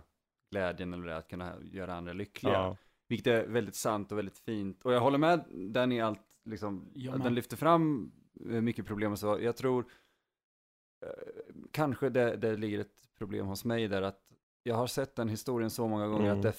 [0.52, 2.54] glädjen eller det att kunna göra andra lyckliga.
[2.54, 2.78] Ja.
[3.08, 4.86] Vilket är väldigt sant och väldigt fint.
[4.86, 7.22] Och jag håller med den i allt, liksom, med.
[7.22, 8.12] den lyfter fram
[8.50, 9.40] eh, mycket problem och så.
[9.42, 9.86] Jag tror
[11.06, 14.22] eh, kanske det, det ligger ett problem hos mig där att
[14.64, 16.38] jag har sett den historien så många gånger Mm.
[16.38, 16.56] att det,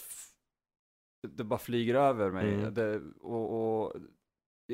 [1.28, 2.54] det bara flyger över mig.
[2.54, 2.74] Mm.
[2.74, 3.96] Det, och, och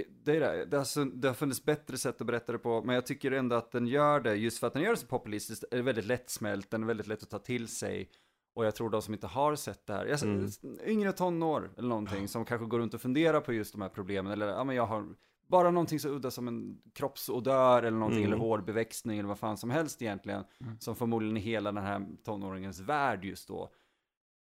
[0.09, 0.65] det, är det.
[0.65, 3.57] Det, har, det har funnits bättre sätt att berätta det på, men jag tycker ändå
[3.57, 6.05] att den gör det, just för att den gör det så populistiskt, är det väldigt
[6.05, 8.11] lättsmält, den är väldigt lätt att ta till sig.
[8.55, 10.49] Och jag tror de som inte har sett det här, jag, Mm.
[10.87, 14.33] yngre tonår eller någonting, som kanske går runt och funderar på just de här problemen,
[14.33, 15.07] eller ja men jag har
[15.47, 18.33] bara någonting så udda som en kroppsodör eller någonting, Mm.
[18.33, 20.81] eller hårbeväxtning eller vad fan som helst egentligen, Mm.
[20.81, 23.73] som förmodligen i hela den här tonåringens värld just då,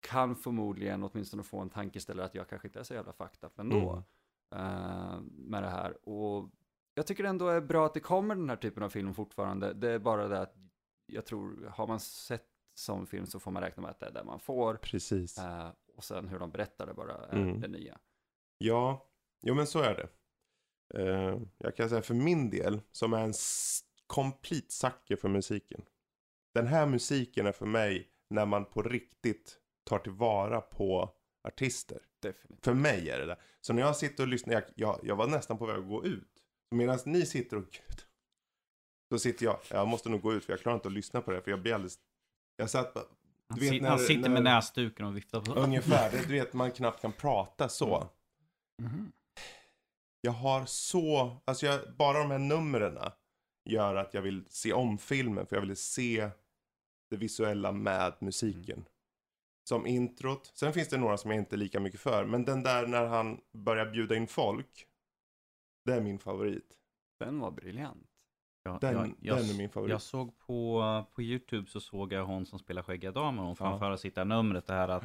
[0.02, 3.60] kan förmodligen åtminstone få en tankeställare att jag kanske inte är så jävla fucked up
[3.60, 4.04] ändå
[4.56, 6.10] eh, med det här.
[6.10, 6.50] Och
[6.94, 9.74] jag tycker ändå är bra att det kommer den här typen av film fortfarande.
[9.74, 10.56] Det är bara det att
[11.06, 12.46] jag tror, har man sett
[12.80, 14.76] som film så får man räkna med att det är det man får.
[14.76, 15.38] Precis.
[15.38, 17.62] Eh, och sen hur de berättar det bara är Mm.
[17.62, 18.00] det nya.
[18.58, 19.10] Ja,
[19.42, 20.10] jo men så är det.
[21.02, 23.34] Eh, jag kan säga för min del, som är en
[24.08, 25.86] complete sucker för musiken.
[26.54, 31.14] Den här musiken är för mig när man på riktigt tar tillvara på
[31.48, 32.02] artister.
[32.22, 32.66] Definitivt.
[32.66, 33.38] För mig är det det.
[33.62, 36.06] Så när jag sitter och lyssnar, jag, jag, jag var nästan på väg att gå
[36.06, 36.44] ut.
[36.72, 38.02] Medan ni sitter och, gud.
[39.10, 41.32] Då sitter jag, jag måste nog gå ut för jag klarar inte att lyssna på
[41.32, 41.42] det.
[41.42, 42.00] För jag blir alldeles,
[42.60, 43.04] jag satt bara,
[43.50, 45.54] Han, Du vet när- han sitter med när- näsduken och viftar på.
[45.54, 48.10] ungefär, det, du vet man knappt kan prata så.
[48.82, 49.12] Mhm.
[50.22, 52.98] Jag har så, alltså jag, bara de här numren
[53.66, 55.46] gör att jag vill se om filmen.
[55.46, 56.30] För jag vill se
[57.10, 58.86] det visuella med musiken.
[59.70, 60.52] Som introt.
[60.56, 62.26] Sen finns det några som jag inte är lika mycket för.
[62.26, 64.88] Men den där när han börjar bjuda in folk.
[65.86, 66.72] Det är min favorit.
[67.20, 68.09] Den var briljant.
[68.72, 69.92] Ja, Den, jag, jag, den är min favorit.
[69.92, 70.84] jag såg på,
[71.16, 73.56] på YouTube så såg jag hon som spelar skäggiga damer, hon Ja.
[73.56, 75.04] framföra sitt där numret, det här att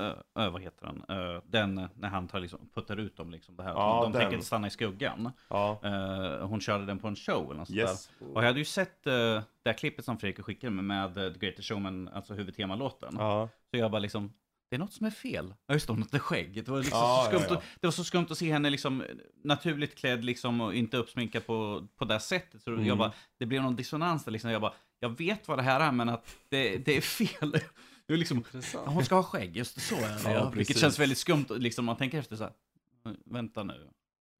[0.00, 1.18] uh, vad heter den?
[1.18, 3.56] Uh, den när han tar liksom, puttar ut dem liksom.
[3.56, 3.70] Det här.
[3.70, 4.20] Ja, de den.
[4.22, 5.30] tänker stanna i skuggan.
[5.48, 5.78] Ja.
[5.84, 8.10] Uh, hon körde den på en show eller något Yes.
[8.18, 8.26] där.
[8.34, 11.38] Och jag hade ju sett uh, det här klippet som Fredrik skickade med, med The
[11.46, 13.14] Greatest Showman, alltså huvudtemalåten.
[13.18, 13.48] Ja.
[13.70, 14.32] Så jag bara liksom,
[14.70, 15.54] det är något som är fel.
[15.66, 16.64] Ja just det, hon hade skägg.
[16.64, 17.56] Det var, liksom Ja, så skumt ja, ja.
[17.58, 19.04] Att, det var så skumt att se henne liksom
[19.44, 22.62] naturligt klädd liksom och inte uppsminkad på, på det sättet.
[22.62, 22.86] Så Mm.
[22.86, 24.50] jag bara, det blev någon dissonans där liksom.
[24.50, 27.52] Jag bara, jag vet vad det här är men att det, det är fel.
[28.06, 30.20] Det är liksom, ja, hon ska ha skägg, just det, så är det.
[30.24, 32.52] Ja, Ja, vilket känns väldigt skumt, liksom man tänker efter så här,
[33.24, 33.88] vänta nu.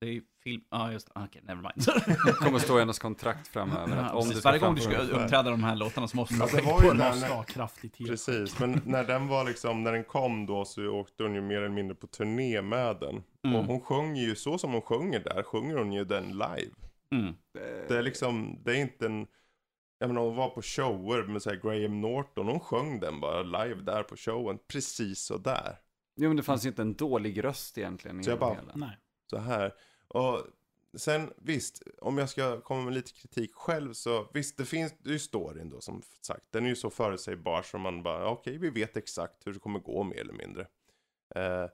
[0.01, 2.07] Det är ju film, ja just det, Ah, okej, never mind.
[2.39, 3.97] kommer stå i hennes kontrakt framöver.
[3.97, 6.49] Att om Precis, Varje gång du ska uppträda de här låtarna så måste du ha
[6.85, 8.11] Ja, det Måste ha kraftigt helt.
[8.11, 11.57] Precis, men när den var liksom, när den kom då så åkte hon ju mer
[11.57, 13.23] eller mindre på turné med den.
[13.45, 13.57] Mm.
[13.57, 16.73] Och hon sjunger ju så som hon sjunger där, sjunger hon ju den live.
[17.15, 17.35] Mm.
[17.89, 19.27] Det är liksom, det är inte en,
[19.99, 23.43] jag menar hon var på shower med så här Graham Norton, hon sjöng den bara
[23.43, 25.77] live där på showen, precis så där.
[26.21, 28.21] Jo men det fanns ju inte en dålig röst egentligen.
[28.21, 28.73] i Så jag bara- hela.
[28.75, 28.99] Nej.
[29.31, 29.75] Så här.
[30.09, 30.47] Och
[30.97, 35.11] sen visst, om jag ska komma med lite kritik själv så visst, det finns det
[35.11, 36.45] är ju storyn då som sagt.
[36.51, 39.79] Den är ju så förutsägbar som man bara, okej, vi vet exakt hur det kommer
[39.81, 40.67] gå mer eller mindre.
[41.35, 41.67] Eh,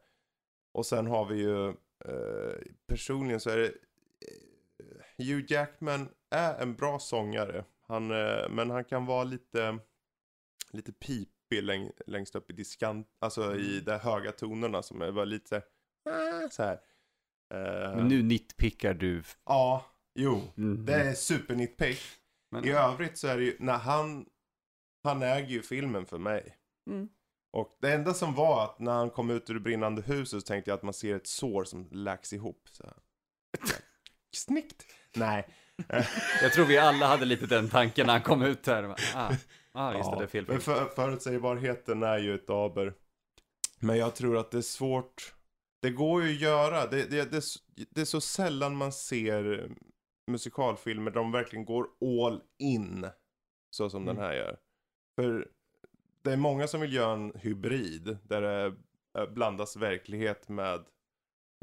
[0.72, 1.68] och sen har vi ju,
[2.04, 7.64] eh, personligen så är det, eh, Hugh Jackman är en bra sångare.
[7.86, 9.78] Han, eh, men han kan vara lite,
[10.70, 15.24] lite pipig läng, längst upp i diskant, alltså i de höga tonerna som är bara
[15.24, 15.64] lite så här,
[16.44, 16.72] "Ah", så här.
[16.74, 16.80] Eh,
[17.96, 19.22] Men nu nitpickar du.
[19.44, 20.42] Ja, jo.
[20.56, 20.86] Mm.
[20.86, 22.00] Det är super nitpick.
[22.50, 24.26] Men, I övrigt så är det ju, när han,
[25.04, 26.56] han äger ju filmen för mig.
[26.90, 27.08] Mm.
[27.52, 30.46] Och det enda som var att när han kom ut ur det brinnande huset så
[30.46, 32.68] tänkte jag att man ser ett sår som läks ihop.
[32.70, 32.84] Så.
[32.84, 32.94] här.
[34.34, 34.86] Snyggt!
[35.16, 35.48] Nej.
[36.42, 38.94] Jag tror vi alla hade lite den tanken när han kom ut här.
[39.14, 39.32] Ah,
[39.72, 42.94] ah just det, det är fel Men för, förutsägbarheten är ju ett aber.
[43.80, 45.34] Men jag tror att det är svårt.
[45.84, 46.86] Det går ju att göra.
[46.86, 47.42] Det, det, det,
[47.90, 49.70] det är så sällan man ser
[50.30, 53.06] musikalfilmer där de verkligen går all in.
[53.70, 54.28] Så som den Mm.
[54.28, 54.56] här gör.
[55.16, 55.48] För
[56.22, 58.18] det är många som vill göra en hybrid.
[58.22, 58.76] Där det
[59.18, 60.84] eh, blandas verklighet med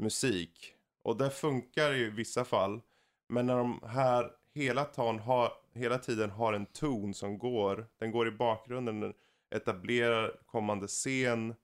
[0.02, 0.74] musik.
[1.02, 2.80] Och det funkar i vissa fall.
[3.28, 7.86] Men när de här hela, ton har, hela tiden har en ton som går.
[7.98, 9.14] Den går i bakgrunden, den
[9.54, 11.54] etablerar kommande scen.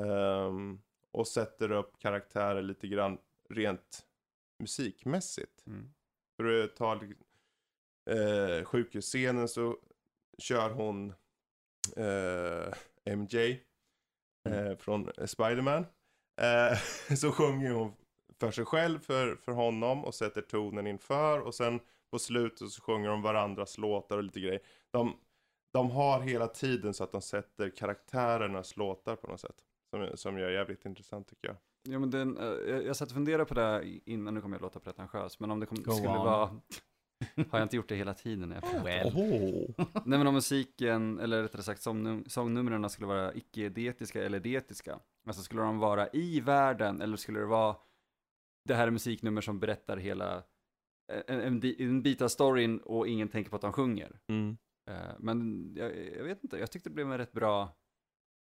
[0.00, 0.80] ehm,
[1.12, 3.18] och sätter upp karaktärer lite grann
[3.48, 4.06] rent
[4.58, 5.66] musikmässigt.
[5.66, 5.90] Mm.
[6.36, 7.00] För att ta
[8.10, 9.76] eh, sjukhusscenen så
[10.38, 11.14] kör hon
[11.96, 12.74] eh,
[13.16, 13.62] MJ
[14.48, 15.86] eh, från Spiderman.
[16.40, 16.78] Eh,
[17.16, 17.92] så sjunger hon
[18.40, 21.40] för sig själv, för, för honom och sätter tonen inför.
[21.40, 24.60] Och sen på slutet så sjunger de varandras låtar och lite grejer.
[24.90, 25.16] De,
[25.72, 29.64] de har hela tiden så att de sätter karaktärernas låtar på något sätt.
[29.90, 31.56] Som, som är jävligt intressant tycker jag.
[31.82, 34.62] Ja, men den, eh, jag, jag satt och funderade på det innan, nu kommer jag
[34.62, 36.16] låta pretentiös, men om det kom, skulle on.
[36.16, 36.46] vara,
[37.50, 38.48] har jag inte gjort det hela tiden?
[38.48, 38.84] när Jag pratar?
[38.84, 39.74] Well.
[40.06, 45.00] Nej men om musiken, eller rättare sagt sångnum- sångnumren skulle vara icke-detiska eller detiska.
[45.26, 47.76] Alltså skulle de vara i världen eller skulle det vara
[48.68, 50.42] det här är musiknummer som berättar hela,
[51.26, 54.20] en, en, di- en bit av storyn och ingen tänker på att de sjunger.
[54.90, 57.76] Eh, Men jag, jag vet inte, jag tyckte det blev en rätt bra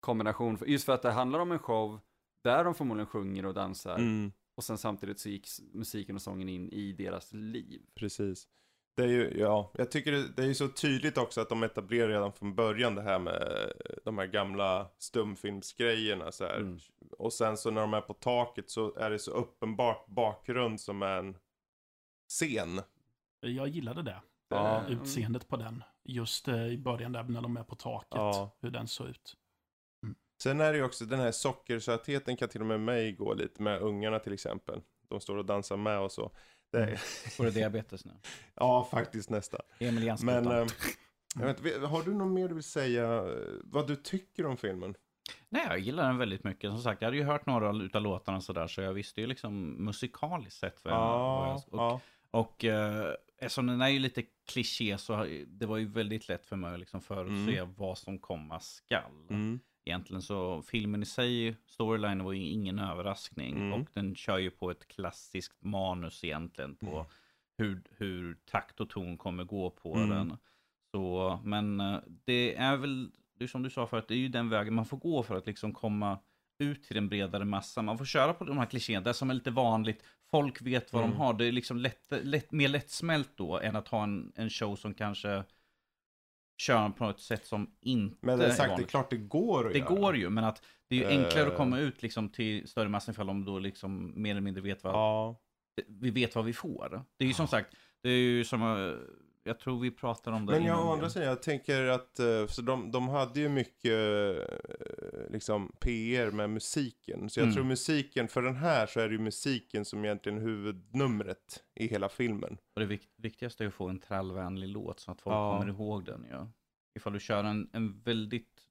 [0.05, 0.57] kombination.
[0.65, 1.99] Just för att det handlar om en show
[2.43, 3.95] där de förmodligen sjunger och dansar.
[3.95, 4.31] Mm.
[4.55, 7.81] Och sen samtidigt så gick musiken och sången in i deras liv.
[7.95, 8.47] Precis.
[8.97, 11.63] Det är ju, ja, jag tycker det, det är ju så tydligt också att de
[11.63, 16.57] etablerar redan från början det här med eh, de här gamla stumfilmsgrejerna så här.
[16.57, 16.79] Mm.
[17.17, 21.03] Och sen så när de är på taket så är det så uppenbart bakgrund som
[21.03, 21.37] en
[22.29, 22.81] scen.
[23.39, 24.21] Jag gillade det.
[24.49, 24.81] Ja.
[24.81, 25.83] Eh, Utseendet på den.
[26.03, 28.09] Just eh, i början där när de är på taket.
[28.11, 28.57] Ja.
[28.61, 29.37] Hur den såg ut.
[30.43, 33.61] Sen är det ju också den här sockersötheten kan till och med mig gå lite
[33.61, 34.81] med ungarna till exempel.
[35.09, 36.31] De står och dansar med och så.
[36.71, 36.97] Det, Mm.
[37.37, 38.11] Får du diabetes nu?
[38.55, 39.61] ja, faktiskt nästan.
[39.79, 40.67] Emil Men, eh,
[41.35, 43.13] jag vet, har du något mer du vill säga?
[43.15, 43.25] eh,
[43.63, 44.95] Vad du tycker om filmen?
[45.49, 46.69] Nej, jag gillar den väldigt mycket.
[46.71, 49.85] Som sagt, jag hade ju hört några utav låtarna sådär, så jag visste ju liksom
[49.85, 50.99] musikaliskt sett vad jag...
[50.99, 51.99] jag och ja.
[52.31, 56.55] och eh, eftersom den är ju lite kliché så det var ju väldigt lätt för
[56.55, 57.73] mig att liksom förutse Mm.
[57.77, 59.27] vad som komma skall.
[59.29, 59.59] Mm.
[59.85, 63.55] Egentligen så filmen i sig, storylinen var ju ingen överraskning.
[63.55, 63.73] Mm.
[63.73, 67.05] Och den kör ju på ett klassiskt manus egentligen på Mm.
[67.57, 70.09] hur, hur takt och ton kommer gå på Mm.
[70.09, 70.37] den.
[70.91, 74.27] Så, men eh, det är väl, det är som du sa förut, det är ju
[74.27, 76.19] den vägen man får gå för att liksom komma
[76.59, 77.85] ut till den bredare massan.
[77.85, 80.03] Man får köra på de här klichéerna, det som är lite vanligt.
[80.31, 81.15] Folk vet vad Mm.
[81.17, 81.33] de har.
[81.33, 84.93] Det är liksom lätt, lätt, mer lättsmält då än att ha en, en show som
[84.93, 85.43] kanske
[86.57, 89.67] köra på ett sätt som inte Men det är sagt, det är klart det går
[89.67, 89.89] att Det göra.
[89.95, 91.57] går ju, men att det är ju enklare att Eh.
[91.57, 94.93] komma ut liksom till större massor ifall de då liksom mer eller mindre vet vad,
[94.93, 95.41] Ja.
[95.87, 97.03] vi vet vad vi får.
[97.17, 98.61] Det är ju som sagt, det är ju som,
[99.47, 102.47] jag tror vi pratar om det Men jag, å andra sidan, jag tänker att eh,
[102.47, 107.29] så de, de hade ju mycket eh, liksom PR med musiken.
[107.29, 107.55] Så jag Mm.
[107.55, 112.09] tror musiken, för den här så är det ju musiken som egentligen huvudnumret i hela
[112.09, 112.57] filmen.
[112.73, 115.57] Och det vik- viktigaste är att få en trallvänlig låt så att folk Ja.
[115.59, 116.25] kommer ihåg den.
[116.31, 116.51] Ja.
[116.95, 118.61] Ifall du kör en, en väldigt,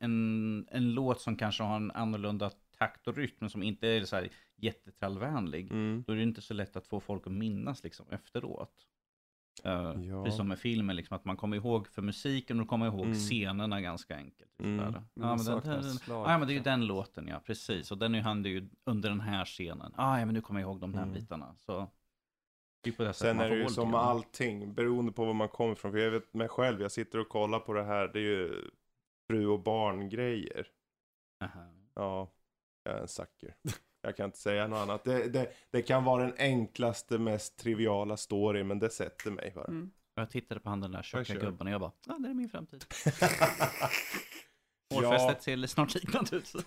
[0.00, 4.16] en, en låt som kanske har en annorlunda takt och rytm som inte är så
[4.16, 5.70] här jättetrallvänlig.
[5.70, 6.04] Mm.
[6.06, 8.74] Då är det inte så lätt att få folk att minnas liksom efteråt.
[9.66, 9.72] Uh,
[10.08, 10.24] Ja.
[10.24, 13.14] Precis som med filmen, liksom, att man kommer ihåg för musiken och kommer ihåg Mm.
[13.14, 14.50] scenerna ganska enkelt.
[14.56, 14.76] Typ Mm.
[14.76, 17.40] Men Ja, men den, saknas den, slag, ja, men det är ju den låten, ja,
[17.44, 17.90] precis.
[17.90, 19.92] Och den är ju under den här scenen.
[19.96, 21.14] Ah, ja, men nu kommer jag ihåg de här Mm.
[21.14, 21.54] bitarna.
[21.58, 21.88] Så
[22.96, 24.06] på det Sen är det ju som med den.
[24.08, 25.92] allting, beroende på var man kommer ifrån.
[25.92, 28.70] För jag vet mig själv, jag sitter och kollar på det här, det är ju
[29.30, 30.66] fru och barn grejer.
[31.44, 31.64] Aha.
[31.94, 32.30] Ja,
[32.84, 33.54] jag är en sucker.
[34.04, 35.04] Jag kan inte säga något annat.
[35.04, 39.64] Det, det, det kan vara den enklaste, mest triviala story, men det sätter mig bara.
[39.64, 39.90] Mm.
[40.14, 42.48] Jag tittade på han den där tjocka gubben och jag bara, ja, det är min
[42.48, 42.84] framtid.
[43.20, 43.88] ja,
[44.94, 46.52] Hårfästet ser snart likadant ut.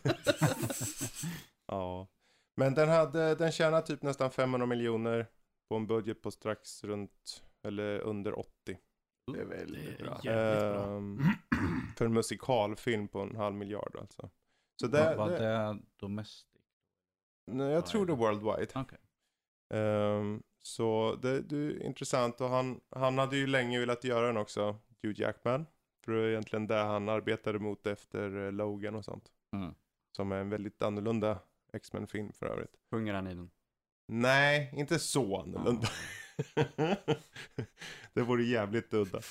[1.68, 2.08] ja.
[2.56, 5.28] Men den, hade, den tjänar typ nästan 500 miljoner
[5.70, 8.78] på en budget på strax runt, eller under 80.
[9.34, 10.98] Det är väldigt Det är bra.
[10.98, 11.20] Ehm,
[11.98, 14.30] för en musikalfilm på en halv miljard alltså.
[14.82, 16.46] Så Det, det, var det, det domestic?
[17.48, 18.72] Nej, jag tror det är worldwide.
[18.76, 19.00] Okej.
[19.74, 24.38] Ehm, så det, det är intressant och han, han hade ju länge velat göra den
[24.38, 25.66] också, Hugh Jackman.
[26.06, 29.32] För det är egentligen det han arbetade mot efter eh, Logan och sånt.
[29.54, 29.74] Mm.
[30.16, 31.40] Som är en väldigt annorlunda
[31.74, 32.78] X-Men-film för övrigt.
[32.92, 33.50] Sjunger han i den?
[34.08, 35.88] Nej, inte så annorlunda.
[38.14, 39.22] det vore jävligt udda.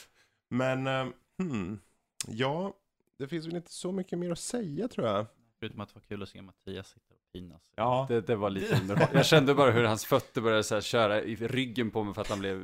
[0.49, 1.79] Men, ehm, hmm,
[2.27, 2.75] ja,
[3.19, 5.27] det finns väl inte så mycket mer att säga tror jag.
[5.59, 7.61] Förutom att det var kul att se Mattias sitta och pinas.
[7.77, 9.16] Ja, Det, det var lite underhållande.
[9.16, 12.20] Jag kände bara hur hans fötter började så här köra i ryggen på mig för
[12.22, 12.57] att han blev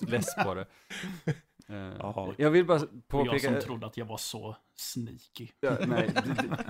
[0.00, 0.66] utless på det.
[1.98, 2.34] Jaha.
[2.38, 3.38] jag vill bara Och jag påpeka...
[3.52, 5.48] som trodde att jag var så sneaky.
[5.60, 6.10] Ja, nej,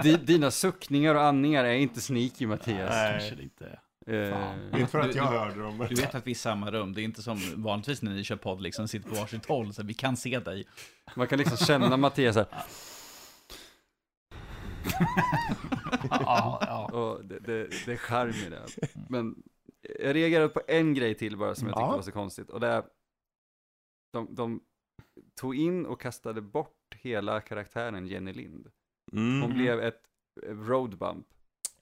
[0.03, 2.91] di- di- dina suckningar och andningar är inte sneaky Mattias.
[2.91, 3.13] Nej.
[3.19, 3.81] Kanske det inte är.
[4.33, 4.59] Fan.
[4.81, 5.87] inte för att jag du- hörde dem.
[5.89, 8.25] Du vet att vi är i samma rum, det är inte som vanligtvis när ni
[8.25, 10.65] kör podd liksom, sitter på varsitt håll, så vi kan se dig.
[11.17, 12.47] man kan liksom känna Mattias här.
[16.11, 16.87] Ja, ja.
[16.93, 18.67] Och det, det, det är charm i det.
[19.09, 19.43] Men
[19.99, 21.97] jag reagerade på en grej till bara som jag tyckte Ja.
[21.97, 22.51] var så konstigt.
[22.51, 22.85] Och det är,
[24.13, 24.61] de, de
[25.41, 28.71] tog in och kastade bort hela karaktären Jenny Lind.
[29.13, 29.55] Hon Mm.
[29.55, 30.01] blev ett
[30.47, 31.27] road bump,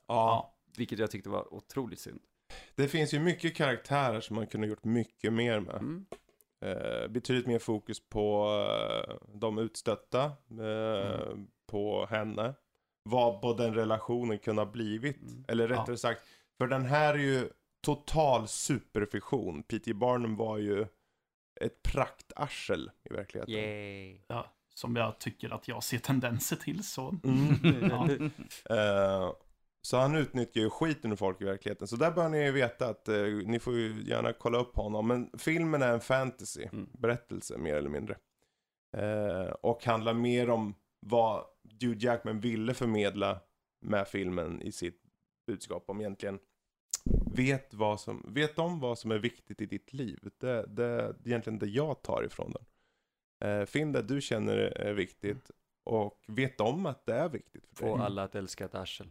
[0.06, 2.20] Ja, vilket jag tyckte var otroligt synd.
[2.74, 5.74] det finns ju mycket karaktärer som man kunde gjort mycket mer med.
[5.76, 6.06] Mm.
[6.64, 8.46] Eh, betydligt mer fokus på
[9.08, 11.46] eh, de utstötta, eh, Mm.
[11.66, 12.54] på henne.
[13.02, 15.22] Vad på den relationen kunde ha blivit.
[15.22, 15.44] Mm.
[15.48, 16.20] Eller rättare sagt,
[16.58, 17.48] för den här är ju
[17.84, 19.62] total superfiktion.
[19.62, 19.94] P.T.
[19.94, 20.86] Barnum var ju
[21.60, 23.54] ett praktarsel i verkligheten.
[23.54, 24.20] Yay.
[24.26, 24.46] ja.
[24.74, 27.14] Som jag tycker att jag ser tendenser till så.
[27.24, 27.90] Mm.
[27.90, 28.08] Ja.
[28.76, 29.32] Eh,
[29.84, 31.86] så han utnyttjar ju skiten ur folk i verkligheten.
[31.88, 35.06] Så där bör ni ju veta att eh, ni får ju gärna kolla upp honom.
[35.08, 36.88] Men filmen är en fantasy Mm.
[36.92, 38.16] berättelse mer eller mindre.
[38.96, 40.74] Eh, och handlar mer om
[41.06, 41.44] vad
[41.80, 43.40] Hugh Jackman ville förmedla
[43.80, 45.02] med filmen i sitt
[45.46, 46.38] budskap om egentligen
[47.34, 50.28] vet, vad som, vet om vad som är viktigt i ditt liv.
[50.38, 52.64] Det, det är egentligen det jag tar ifrån den.
[53.50, 55.50] Eh, finn det du känner är viktigt
[55.84, 57.94] och vet om att det är viktigt för dig.
[57.96, 59.10] Få alla att älska ett arsel.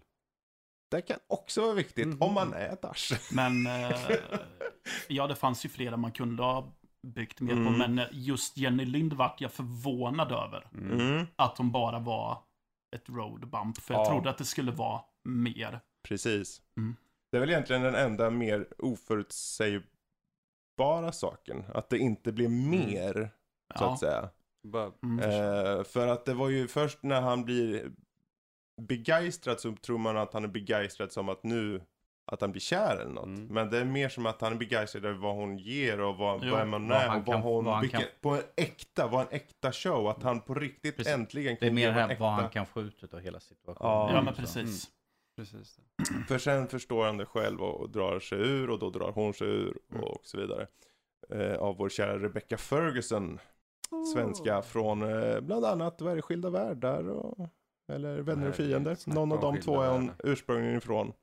[0.92, 2.22] Det kan också vara viktigt Mhm.
[2.22, 3.18] om man är ett arsle.
[3.34, 4.00] Men eh,
[5.08, 6.74] ja, det fanns ju flera man kunde ha
[7.08, 7.60] byggt mer på.
[7.60, 7.96] Mm.
[7.96, 10.68] Men just Jenny Lind vart jag förvånad över.
[10.74, 11.26] Mm.
[11.36, 12.38] Att hon bara var
[12.96, 13.78] ett road bump.
[13.82, 14.10] För jag Ja.
[14.12, 15.80] trodde att det skulle vara mer.
[16.04, 16.62] Precis.
[16.78, 16.96] Mm.
[17.32, 21.64] Det är väl egentligen den enda mer oförutsägbara saken.
[21.74, 23.30] Att det inte blir mer,
[23.78, 23.94] så Ja.
[23.94, 24.30] att säga.
[25.04, 25.20] Mm.
[25.20, 27.92] Eh, för att det var ju först när han blir
[28.82, 31.82] begeistrad så tror man att han är begeistrad som att nu
[32.34, 33.26] att han blir kär eller något.
[33.26, 33.48] Mm.
[33.48, 36.44] Men det är mer som att han är begeistrad över vad hon ger och vad,
[36.44, 39.22] Jo, vad man är och vad kan- hon, vad vilken, kan- på en äkta, vad
[39.22, 40.08] en äkta show.
[40.08, 41.14] Att han på riktigt Precis.
[41.14, 43.92] äntligen Det är kan mer här vad han kan få ut av hela situationen.
[43.92, 44.88] Ja, Ja, men precis.
[45.38, 45.80] precis.
[46.28, 49.34] För sen förstår han det själv och, och drar sig ur och då drar hon
[49.34, 50.04] sig ur Mm.
[50.04, 50.68] och så vidare.
[51.30, 53.40] Eh, av vår kära Rebecca Ferguson.
[54.14, 57.50] Svenska från eh, bland annat vad är det, Skilda Världar och
[57.92, 58.98] eller Vänner och Fiender.
[59.06, 61.14] Någon av de två är hon ursprungligen ifrån.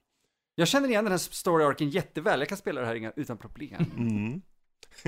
[0.58, 2.40] Jag känner igen den här story arken jätteväl.
[2.40, 3.84] Jag kan spela det här inga- utan problem.
[3.96, 4.42] Mm.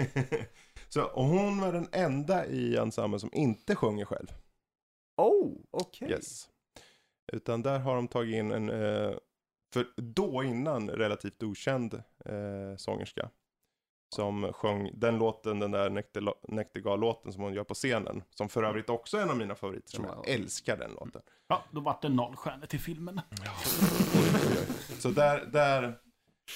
[0.88, 4.26] så, och hon var den enda i ensemblen som inte sjunger själv.
[5.16, 6.10] Oh, okej.
[6.10, 6.48] Yes.
[7.32, 9.14] Utan där har de tagit in en, eh,
[9.72, 11.94] för då innan relativt okänd
[12.24, 13.30] eh, sångerska.
[14.14, 15.90] Som sjöng den låten, den där
[16.48, 18.22] Näktergal-låten som hon gör på scenen.
[18.34, 21.22] Som för övrigt också är en av mina favoriter, som jag älskar den låten.
[21.48, 23.20] Ja, då vart det noll stjärnor till filmen.
[24.98, 25.98] Så där, där,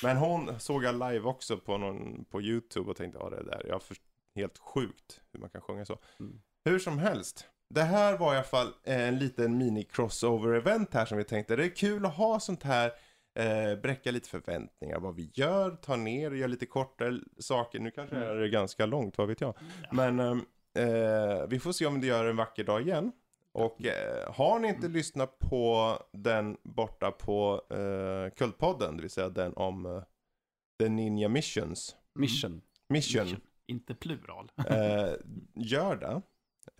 [0.03, 3.67] men hon såg jag live också på, någon, på YouTube och tänkte, ja det där,
[3.69, 3.97] jag för,
[4.35, 5.99] helt sjukt hur man kan sjunga så.
[6.21, 6.41] Mm.
[6.65, 11.25] Hur som helst, det här var i alla fall en liten mini-crossover-event här som vi
[11.25, 12.93] tänkte, det är kul att ha sånt här,
[13.35, 18.17] eh, bräcka lite förväntningar, vad vi gör, ta ner, gör lite kortare saker, nu kanske
[18.17, 19.55] är det ganska långt, vad vet jag.
[19.93, 20.41] Men ehm,
[20.79, 23.13] eh, vi får se om det gör en vacker dag igen.
[23.53, 29.29] Och eh, har ni inte lyssnat på den borta på eh, Kultpodden, det vill säga
[29.29, 30.03] den om eh,
[30.79, 32.63] The Ninja Missions, Mission.
[32.89, 34.51] Mission, Inte plural.
[34.69, 35.13] eh,
[35.55, 36.23] gör det.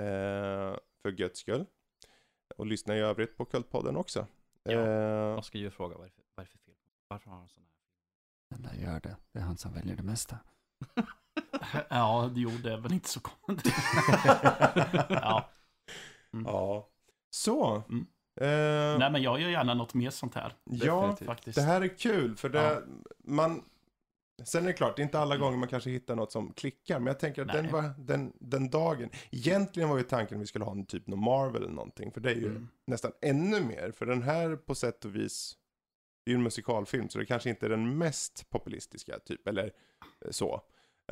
[0.05, 1.65] Eh, för guds skull.
[2.57, 4.27] Och lyssna i övrigt på Kultpodden också.
[4.63, 4.73] Ja.
[4.73, 6.11] Eh, Oskar ju fråga vad
[7.09, 7.71] Varför har han sån här?
[8.59, 9.17] Den där gör det.
[9.33, 10.39] Det är han som väljer det mesta.
[11.89, 13.75] Ja, jo, det är väl inte så konstigt.
[15.09, 15.51] ja.
[16.45, 16.89] ja.
[17.31, 17.83] Så.
[17.89, 18.07] Mm.
[18.41, 20.55] Eh, Nej, men jag gör gärna något mer sånt här.
[20.65, 21.27] ja, Definitivt.
[21.27, 21.57] Faktiskt.
[21.57, 22.81] det här är kul för det, Ja.
[23.25, 23.63] man,
[24.45, 26.99] sen är det klart, det är inte alla gånger man kanske hittar något som klickar,
[26.99, 30.47] men jag tänker att den, var, den, den dagen, egentligen var ju tanken att vi
[30.47, 32.69] skulle ha en typ av Marvel eller någonting, för det är ju Mm.
[32.87, 35.57] nästan ännu mer, för den här på sätt och vis,
[36.25, 39.65] det är ju en musikalfilm, så det kanske inte är den mest populistiska typ, eller
[40.25, 40.61] eh, så.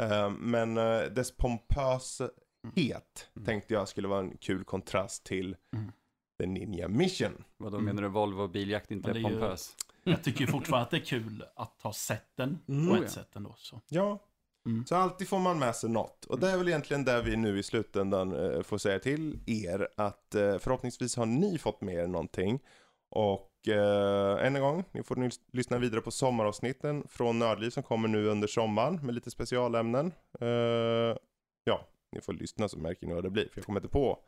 [0.00, 3.44] Eh, men eh, dess pompöshet Mm.
[3.46, 5.92] tänkte jag skulle vara en kul kontrast till Mm.
[6.40, 7.44] The Ninja Mission.
[7.56, 7.84] Vadå Mm.
[7.86, 9.76] menar du Volvo biljakt inte är det är ju- pompös?
[10.04, 12.86] Jag tycker ju fortfarande att det är kul att ha sett den Mm.
[12.86, 13.08] på Oh, ett ja.
[13.10, 13.54] sätt ändå.
[13.58, 13.80] Så.
[13.88, 14.18] Ja,
[14.66, 14.86] Mm.
[14.86, 16.24] så alltid får man med sig något.
[16.24, 20.26] Och det är väl egentligen där vi nu i slutändan får säga till er att
[20.32, 22.60] förhoppningsvis har ni fått med er någonting.
[23.10, 27.82] Och eh, än en gång, ni får nu lyssna vidare på sommaravsnitten från Nördliv som
[27.82, 30.12] kommer nu under sommaren med lite specialämnen.
[30.40, 31.16] Eh,
[31.64, 34.18] ja, ni får lyssna så märker ni vad det blir, för jag kommer inte på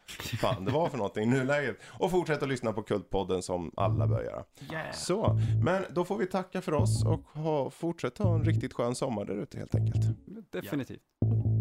[0.41, 1.76] fan det var för någonting i nuläget.
[1.99, 4.45] Och fortsätta lyssna på Kultpodden som alla bör göra.
[4.72, 4.93] Yeah.
[4.93, 8.95] Så, men då får vi tacka för oss och ha, fortsätta ha en riktigt skön
[8.95, 10.05] sommar där ute helt enkelt.
[10.53, 11.03] Definitivt.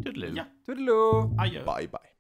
[0.04, 0.36] Toodaloo.
[0.36, 1.38] Ja, Toodaloo!
[1.40, 1.64] adjö.
[1.66, 2.13] Bye bye.